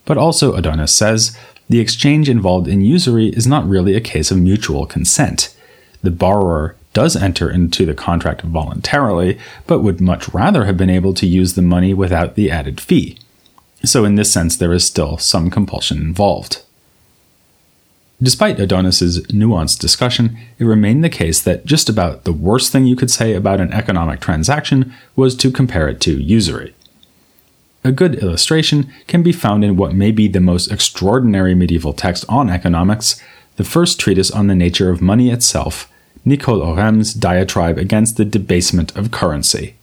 but 0.06 0.18
also 0.18 0.56
Odonis 0.56 0.91
says 0.91 1.38
the 1.68 1.82
exchange 1.82 2.29
involved 2.29 2.70
in 2.70 2.79
usury 2.79 3.27
is 3.27 3.46
not 3.46 3.68
really 3.68 3.94
a 3.94 4.00
case 4.00 4.32
of 4.32 4.38
mutual 4.38 4.86
consent. 4.86 5.53
The 6.01 6.12
borrower 6.12 6.77
does 6.93 7.15
enter 7.15 7.50
into 7.50 7.86
the 7.86 7.93
contract 7.93 8.42
voluntarily, 8.42 9.37
but 9.68 9.79
would 9.79 10.01
much 10.01 10.29
rather 10.29 10.66
have 10.66 10.77
been 10.77 10.90
able 10.90 11.14
to 11.14 11.27
use 11.27 11.53
the 11.53 11.61
money 11.61 11.94
without 11.94 12.35
the 12.35 12.50
added 12.50 12.81
fee. 12.81 13.18
So, 13.83 14.05
in 14.05 14.16
this 14.16 14.31
sense, 14.31 14.57
there 14.57 14.74
is 14.74 14.83
still 14.83 15.18
some 15.18 15.50
compulsion 15.50 16.00
involved. 16.00 16.64
Despite 18.22 18.59
Odonis's 18.59 19.25
nuanced 19.27 19.79
discussion, 19.79 20.37
it 20.57 20.66
remained 20.66 21.03
the 21.03 21.09
case 21.09 21.42
that 21.42 21.66
just 21.66 21.87
about 21.87 22.25
the 22.25 22.33
worst 22.33 22.72
thing 22.72 22.85
you 22.85 22.98
could 22.98 23.09
say 23.09 23.33
about 23.33 23.61
an 23.61 23.72
economic 23.72 24.20
transaction 24.20 24.94
was 25.16 25.35
to 25.37 25.51
compare 25.51 25.87
it 25.87 26.01
to 26.01 26.22
usury. 26.22 26.75
A 27.85 27.94
good 27.94 28.16
illustration 28.16 28.92
can 29.07 29.24
be 29.24 29.31
found 29.31 29.64
in 29.64 29.77
what 29.77 29.96
may 29.96 30.11
be 30.11 30.27
the 30.27 30.42
most 30.42 30.70
extraordinary 30.70 31.55
medieval 31.55 31.94
text 31.94 32.25
on 32.27 32.50
economics, 32.50 33.22
the 33.55 33.64
first 33.64 34.01
treatise 34.01 34.31
on 34.31 34.48
the 34.48 34.55
nature 34.55 34.90
of 34.90 35.01
money 35.01 35.31
itself, 35.31 35.90
Nicole 36.29 36.61
Oresme's 36.61 37.11
diatribe 37.11 37.79
against 37.79 38.15
the 38.15 38.24
debasement 38.24 38.96
of 38.96 39.09
currency. 39.09 39.74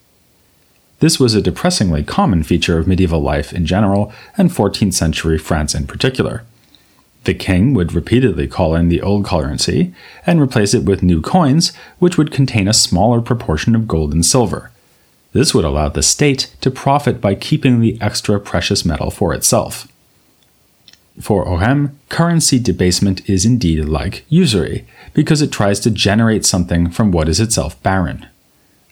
This 1.00 1.18
was 1.18 1.34
a 1.34 1.42
depressingly 1.42 2.04
common 2.04 2.44
feature 2.44 2.78
of 2.78 2.86
medieval 2.86 3.20
life 3.20 3.52
in 3.52 3.66
general, 3.66 4.12
and 4.38 4.48
14th 4.48 4.94
century 4.94 5.38
France 5.38 5.74
in 5.74 5.88
particular. 5.88 6.44
The 7.24 7.34
king 7.34 7.74
would 7.74 7.92
repeatedly 7.92 8.46
call 8.46 8.76
in 8.76 8.88
the 8.88 9.02
old 9.02 9.24
currency 9.24 9.92
and 10.24 10.40
replace 10.40 10.72
it 10.72 10.84
with 10.84 11.02
new 11.02 11.20
coins, 11.20 11.72
which 11.98 12.16
would 12.16 12.30
contain 12.30 12.68
a 12.68 12.72
smaller 12.72 13.20
proportion 13.20 13.74
of 13.74 13.88
gold 13.88 14.12
and 14.12 14.24
silver. 14.24 14.70
This 15.32 15.52
would 15.52 15.64
allow 15.64 15.88
the 15.88 16.02
state 16.04 16.54
to 16.60 16.70
profit 16.70 17.20
by 17.20 17.34
keeping 17.34 17.80
the 17.80 18.00
extra 18.00 18.38
precious 18.38 18.84
metal 18.84 19.10
for 19.10 19.34
itself. 19.34 19.88
For 21.20 21.46
Oresme, 21.46 21.92
currency 22.08 22.58
debasement 22.58 23.28
is 23.28 23.46
indeed 23.46 23.84
like 23.86 24.24
usury, 24.28 24.86
because 25.14 25.40
it 25.40 25.50
tries 25.50 25.80
to 25.80 25.90
generate 25.90 26.44
something 26.44 26.90
from 26.90 27.10
what 27.10 27.28
is 27.28 27.40
itself 27.40 27.82
barren. 27.82 28.26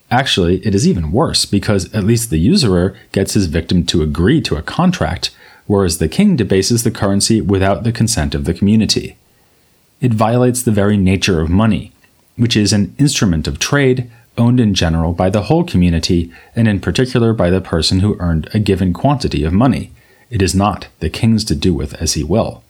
Actually, 0.09 0.57
it 0.65 0.73
is 0.73 0.87
even 0.87 1.11
worse 1.11 1.45
because 1.45 1.93
at 1.93 2.03
least 2.03 2.29
the 2.29 2.39
usurer 2.39 2.95
gets 3.11 3.33
his 3.33 3.47
victim 3.47 3.85
to 3.85 4.01
agree 4.01 4.41
to 4.41 4.55
a 4.55 4.61
contract, 4.61 5.31
whereas 5.67 5.97
the 5.97 6.07
king 6.07 6.35
debases 6.35 6.83
the 6.83 6.91
currency 6.91 7.41
without 7.41 7.83
the 7.83 7.91
consent 7.91 8.35
of 8.35 8.45
the 8.45 8.53
community. 8.53 9.17
It 10.01 10.13
violates 10.13 10.61
the 10.61 10.71
very 10.71 10.97
nature 10.97 11.41
of 11.41 11.49
money, 11.49 11.91
which 12.37 12.55
is 12.55 12.73
an 12.73 12.95
instrument 12.99 13.47
of 13.47 13.59
trade 13.59 14.09
owned 14.37 14.59
in 14.59 14.73
general 14.73 15.13
by 15.13 15.29
the 15.29 15.43
whole 15.43 15.63
community, 15.63 16.31
and 16.55 16.67
in 16.67 16.79
particular 16.79 17.33
by 17.33 17.49
the 17.49 17.61
person 17.61 18.01
who 18.01 18.17
earned 18.19 18.49
a 18.53 18.59
given 18.59 18.93
quantity 18.93 19.43
of 19.43 19.53
money. 19.53 19.91
It 20.29 20.41
is 20.41 20.55
not 20.55 20.87
the 20.99 21.09
king's 21.09 21.43
to 21.45 21.55
do 21.55 21.73
with 21.73 21.93
as 21.95 22.13
he 22.13 22.23
will. 22.23 22.63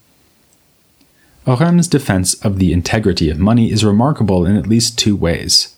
Oresme's 1.48 1.88
defense 1.88 2.34
of 2.46 2.58
the 2.58 2.74
integrity 2.74 3.30
of 3.30 3.38
money 3.38 3.72
is 3.72 3.86
remarkable 3.86 4.46
in 4.46 4.56
at 4.58 4.68
least 4.68 4.98
two 4.98 5.16
ways. 5.16 5.76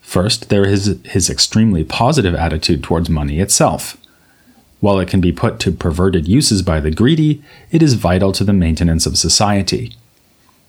First, 0.00 0.48
there 0.48 0.66
is 0.66 0.98
his 1.04 1.28
extremely 1.28 1.84
positive 1.84 2.34
attitude 2.34 2.82
towards 2.82 3.10
money 3.10 3.40
itself. 3.40 3.96
While 4.80 5.00
it 5.00 5.08
can 5.08 5.20
be 5.20 5.32
put 5.32 5.58
to 5.60 5.72
perverted 5.72 6.28
uses 6.28 6.62
by 6.62 6.80
the 6.80 6.90
greedy, 6.90 7.42
it 7.70 7.82
is 7.82 7.94
vital 7.94 8.32
to 8.32 8.44
the 8.44 8.52
maintenance 8.52 9.04
of 9.04 9.18
society. 9.18 9.94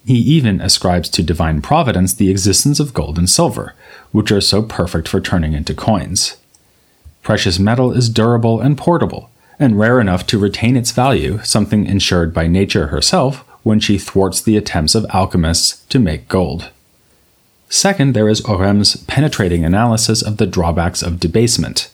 He 0.05 0.17
even 0.17 0.59
ascribes 0.61 1.09
to 1.09 1.23
divine 1.23 1.61
providence 1.61 2.13
the 2.13 2.31
existence 2.31 2.79
of 2.79 2.93
gold 2.93 3.17
and 3.17 3.29
silver, 3.29 3.75
which 4.11 4.31
are 4.31 4.41
so 4.41 4.63
perfect 4.63 5.07
for 5.07 5.21
turning 5.21 5.53
into 5.53 5.73
coins. 5.73 6.37
Precious 7.21 7.59
metal 7.59 7.91
is 7.91 8.09
durable 8.09 8.61
and 8.61 8.77
portable, 8.77 9.29
and 9.59 9.79
rare 9.79 9.99
enough 9.99 10.25
to 10.27 10.39
retain 10.39 10.75
its 10.75 10.91
value, 10.91 11.39
something 11.43 11.85
ensured 11.85 12.33
by 12.33 12.47
nature 12.47 12.87
herself 12.87 13.43
when 13.63 13.79
she 13.79 13.97
thwarts 13.97 14.41
the 14.41 14.57
attempts 14.57 14.95
of 14.95 15.05
alchemists 15.13 15.85
to 15.87 15.99
make 15.99 16.27
gold. 16.27 16.69
Second, 17.69 18.13
there 18.15 18.29
is 18.29 18.45
Oresme's 18.45 18.95
penetrating 18.95 19.65
analysis 19.65 20.21
of 20.21 20.37
the 20.37 20.45
drawbacks 20.45 21.01
of 21.01 21.19
debasement. 21.19 21.89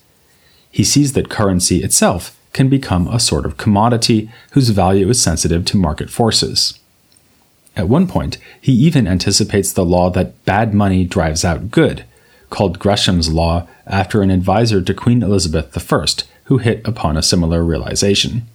He 0.70 0.84
sees 0.84 1.14
that 1.14 1.30
currency 1.30 1.84
itself 1.84 2.38
can 2.54 2.70
become 2.70 3.08
a 3.08 3.20
sort 3.20 3.46
of 3.46 3.58
commodity 3.58 4.30
whose 4.52 4.70
value 4.70 5.10
is 5.10 5.22
sensitive 5.22 5.66
to 5.66 5.78
market 5.78 6.10
forces. 6.10 6.80
At 7.76 7.90
one 7.90 8.08
point, 8.08 8.38
he 8.62 8.72
even 8.72 9.08
anticipates 9.08 9.74
the 9.74 9.86
law 9.86 10.12
that 10.12 10.46
bad 10.46 10.76
money 10.76 11.06
drives 11.06 11.44
out 11.44 11.72
good, 11.72 12.06
called 12.52 12.78
Gresham's 12.78 13.30
Law 13.30 13.68
after 13.88 14.22
an 14.22 14.30
advisor 14.30 14.80
to 14.80 14.94
Queen 14.94 15.24
Elizabeth 15.24 15.76
I 15.76 16.06
who 16.46 16.58
hit 16.58 16.86
upon 16.88 17.18
a 17.18 17.24
similar 17.24 17.64
realization. 17.64 18.48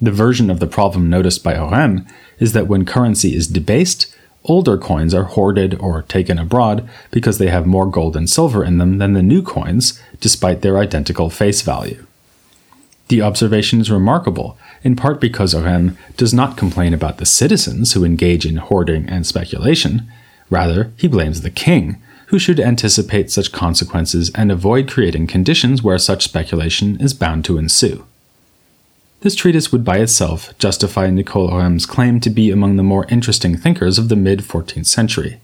The 0.00 0.12
version 0.12 0.50
of 0.50 0.60
the 0.60 0.66
problem 0.66 1.10
noticed 1.10 1.42
by 1.42 1.54
Oresme 1.54 2.08
is 2.38 2.52
that 2.52 2.68
when 2.68 2.84
currency 2.84 3.34
is 3.34 3.48
debased, 3.48 4.14
older 4.44 4.78
coins 4.78 5.12
are 5.12 5.24
hoarded 5.24 5.74
or 5.80 6.02
taken 6.02 6.38
abroad 6.38 6.88
because 7.10 7.38
they 7.38 7.48
have 7.48 7.66
more 7.66 7.86
gold 7.86 8.16
and 8.16 8.30
silver 8.30 8.64
in 8.64 8.78
them 8.78 8.98
than 8.98 9.12
the 9.12 9.22
new 9.22 9.42
coins, 9.42 10.00
despite 10.20 10.62
their 10.62 10.78
identical 10.78 11.30
face 11.30 11.62
value. 11.62 12.06
The 13.08 13.22
observation 13.22 13.80
is 13.80 13.90
remarkable 13.90 14.58
in 14.84 14.94
part 14.94 15.20
because 15.20 15.54
Oresme 15.54 15.96
does 16.16 16.32
not 16.32 16.56
complain 16.56 16.94
about 16.94 17.18
the 17.18 17.26
citizens 17.26 17.92
who 17.92 18.04
engage 18.04 18.46
in 18.46 18.56
hoarding 18.56 19.08
and 19.08 19.26
speculation. 19.26 20.06
Rather, 20.50 20.92
he 20.96 21.08
blames 21.08 21.40
the 21.40 21.50
king, 21.50 22.00
who 22.28 22.38
should 22.38 22.60
anticipate 22.60 23.30
such 23.30 23.52
consequences 23.52 24.30
and 24.34 24.52
avoid 24.52 24.90
creating 24.90 25.26
conditions 25.26 25.82
where 25.82 25.98
such 25.98 26.24
speculation 26.24 27.00
is 27.00 27.14
bound 27.14 27.44
to 27.44 27.58
ensue. 27.58 28.04
This 29.20 29.34
treatise 29.34 29.72
would 29.72 29.84
by 29.84 29.98
itself 29.98 30.56
justify 30.58 31.10
Nicole 31.10 31.50
Oresme's 31.50 31.86
claim 31.86 32.20
to 32.20 32.30
be 32.30 32.50
among 32.50 32.76
the 32.76 32.82
more 32.82 33.06
interesting 33.06 33.56
thinkers 33.56 33.98
of 33.98 34.08
the 34.08 34.16
mid 34.16 34.40
14th 34.40 34.86
century. 34.86 35.40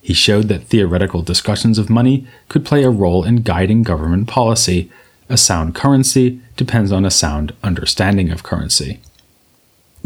He 0.00 0.14
showed 0.14 0.48
that 0.48 0.64
theoretical 0.64 1.22
discussions 1.22 1.78
of 1.78 1.88
money 1.88 2.26
could 2.48 2.64
play 2.64 2.82
a 2.82 2.90
role 2.90 3.24
in 3.24 3.42
guiding 3.42 3.82
government 3.82 4.26
policy 4.26 4.90
a 5.28 5.36
sound 5.36 5.74
currency 5.74 6.40
depends 6.58 6.92
on 6.92 7.06
a 7.06 7.10
sound 7.10 7.54
understanding 7.62 8.30
of 8.30 8.42
currency. 8.42 9.00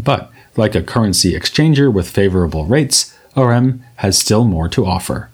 But 0.01 0.31
Like 0.55 0.73
a 0.73 0.81
currency 0.81 1.33
exchanger 1.33 1.93
with 1.93 2.09
favorable 2.09 2.65
rates, 2.65 3.15
Oresme 3.35 3.79
has 3.97 4.17
still 4.17 4.43
more 4.43 4.67
to 4.69 4.87
offer. 4.87 5.29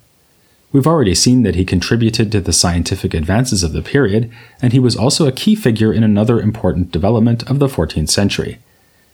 We've 0.74 0.88
already 0.88 1.14
seen 1.14 1.44
that 1.44 1.54
he 1.54 1.66
contributed 1.66 2.32
to 2.32 2.42
the 2.42 2.52
scientific 2.52 3.14
advances 3.14 3.62
of 3.62 3.74
the 3.74 3.84
period, 3.84 4.32
and 4.60 4.74
he 4.74 4.80
was 4.80 4.96
also 4.96 5.28
a 5.28 5.32
key 5.32 5.54
figure 5.54 5.94
in 5.94 6.04
another 6.04 6.42
important 6.42 6.92
development 6.92 7.48
of 7.48 7.60
the 7.60 7.68
14th 7.68 8.10
century. 8.10 8.58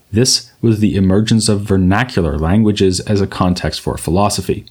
This 0.09 0.53
was 0.61 0.79
the 0.79 0.95
emergence 0.95 1.49
of 1.49 1.63
vernacular 1.63 2.39
languages 2.39 3.01
as 3.01 3.19
a 3.19 3.27
context 3.27 3.81
for 3.81 3.97
philosophy. 3.97 4.65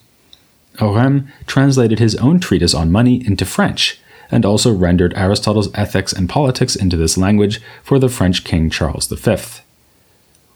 Oresme 0.79 1.29
translated 1.46 1.98
his 1.98 2.16
own 2.16 2.40
treatise 2.40 2.72
on 2.72 2.90
money 2.90 3.24
into 3.27 3.44
French, 3.44 4.01
and 4.31 4.46
also 4.46 4.72
rendered 4.72 5.12
Aristotle's 5.14 5.68
Ethics 5.74 6.14
and 6.14 6.29
Politics 6.29 6.74
into 6.74 6.96
this 6.96 7.18
language 7.18 7.61
for 7.83 7.98
the 7.98 8.09
French 8.09 8.44
King 8.44 8.70
Charles 8.70 9.09
V. 9.09 9.37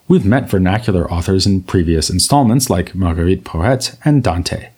We've 0.08 0.24
met 0.24 0.48
vernacular 0.48 1.10
authors 1.12 1.46
in 1.46 1.62
previous 1.62 2.08
installments 2.08 2.70
like 2.70 2.94
Marguerite 2.94 3.44
Porete 3.44 3.98
and 4.02 4.22
Dante. 4.22 4.70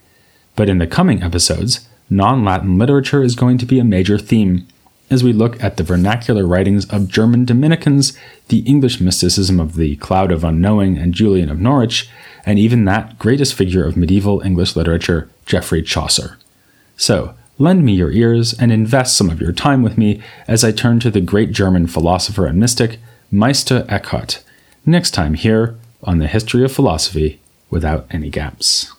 But 0.57 0.69
in 0.69 0.79
the 0.79 0.87
coming 0.87 1.23
episodes, 1.23 1.88
non 2.11 2.45
Latin 2.45 2.79
literature 2.79 3.23
is 3.23 3.35
going 3.35 3.59
to 3.59 3.67
be 3.67 3.79
a 3.79 3.85
major 3.85 4.19
theme 4.19 4.67
as 5.11 5.23
we 5.23 5.33
look 5.33 5.62
at 5.62 5.77
the 5.77 5.83
vernacular 5.83 6.47
writings 6.47 6.87
of 6.87 7.09
German 7.09 7.45
Dominicans, 7.45 8.17
the 8.49 8.61
English 8.61 9.01
mysticism 9.01 9.61
of 9.61 9.77
the 9.77 9.97
Cloud 9.97 10.33
of 10.33 10.45
Unknowing 10.45 10.97
and 10.97 11.14
Julian 11.14 11.51
of 11.51 11.61
Norwich, 11.61 12.09
and 12.47 12.59
even 12.59 12.85
that 12.85 13.19
greatest 13.19 13.55
figure 13.55 13.87
of 13.87 13.97
medieval 13.97 14.40
English 14.40 14.77
literature, 14.77 15.29
Geoffrey 15.47 15.83
Chaucer. 15.83 16.38
So, 16.97 17.35
lend 17.59 17.85
me 17.85 17.93
your 17.95 18.11
ears 18.11 18.55
and 18.55 18.73
invest 18.73 19.17
some 19.17 19.31
of 19.31 19.40
your 19.40 19.53
time 19.53 19.83
with 19.83 19.99
me 19.99 20.23
as 20.49 20.64
I 20.64 20.73
turn 20.73 21.01
to 21.01 21.11
the 21.11 21.21
great 21.21 21.53
German 21.53 21.87
philosopher 21.87 22.47
and 22.47 22.59
mystic, 22.59 22.99
Meister 23.31 23.85
Eckhart 23.88 24.43
next 24.87 25.12
time 25.12 25.35
here 25.35 25.77
on 26.03 26.19
the 26.19 26.27
History 26.27 26.64
of 26.64 26.73
Philosophy 26.73 27.40
without 27.71 28.07
any 28.11 28.31
gaps. 28.31 28.93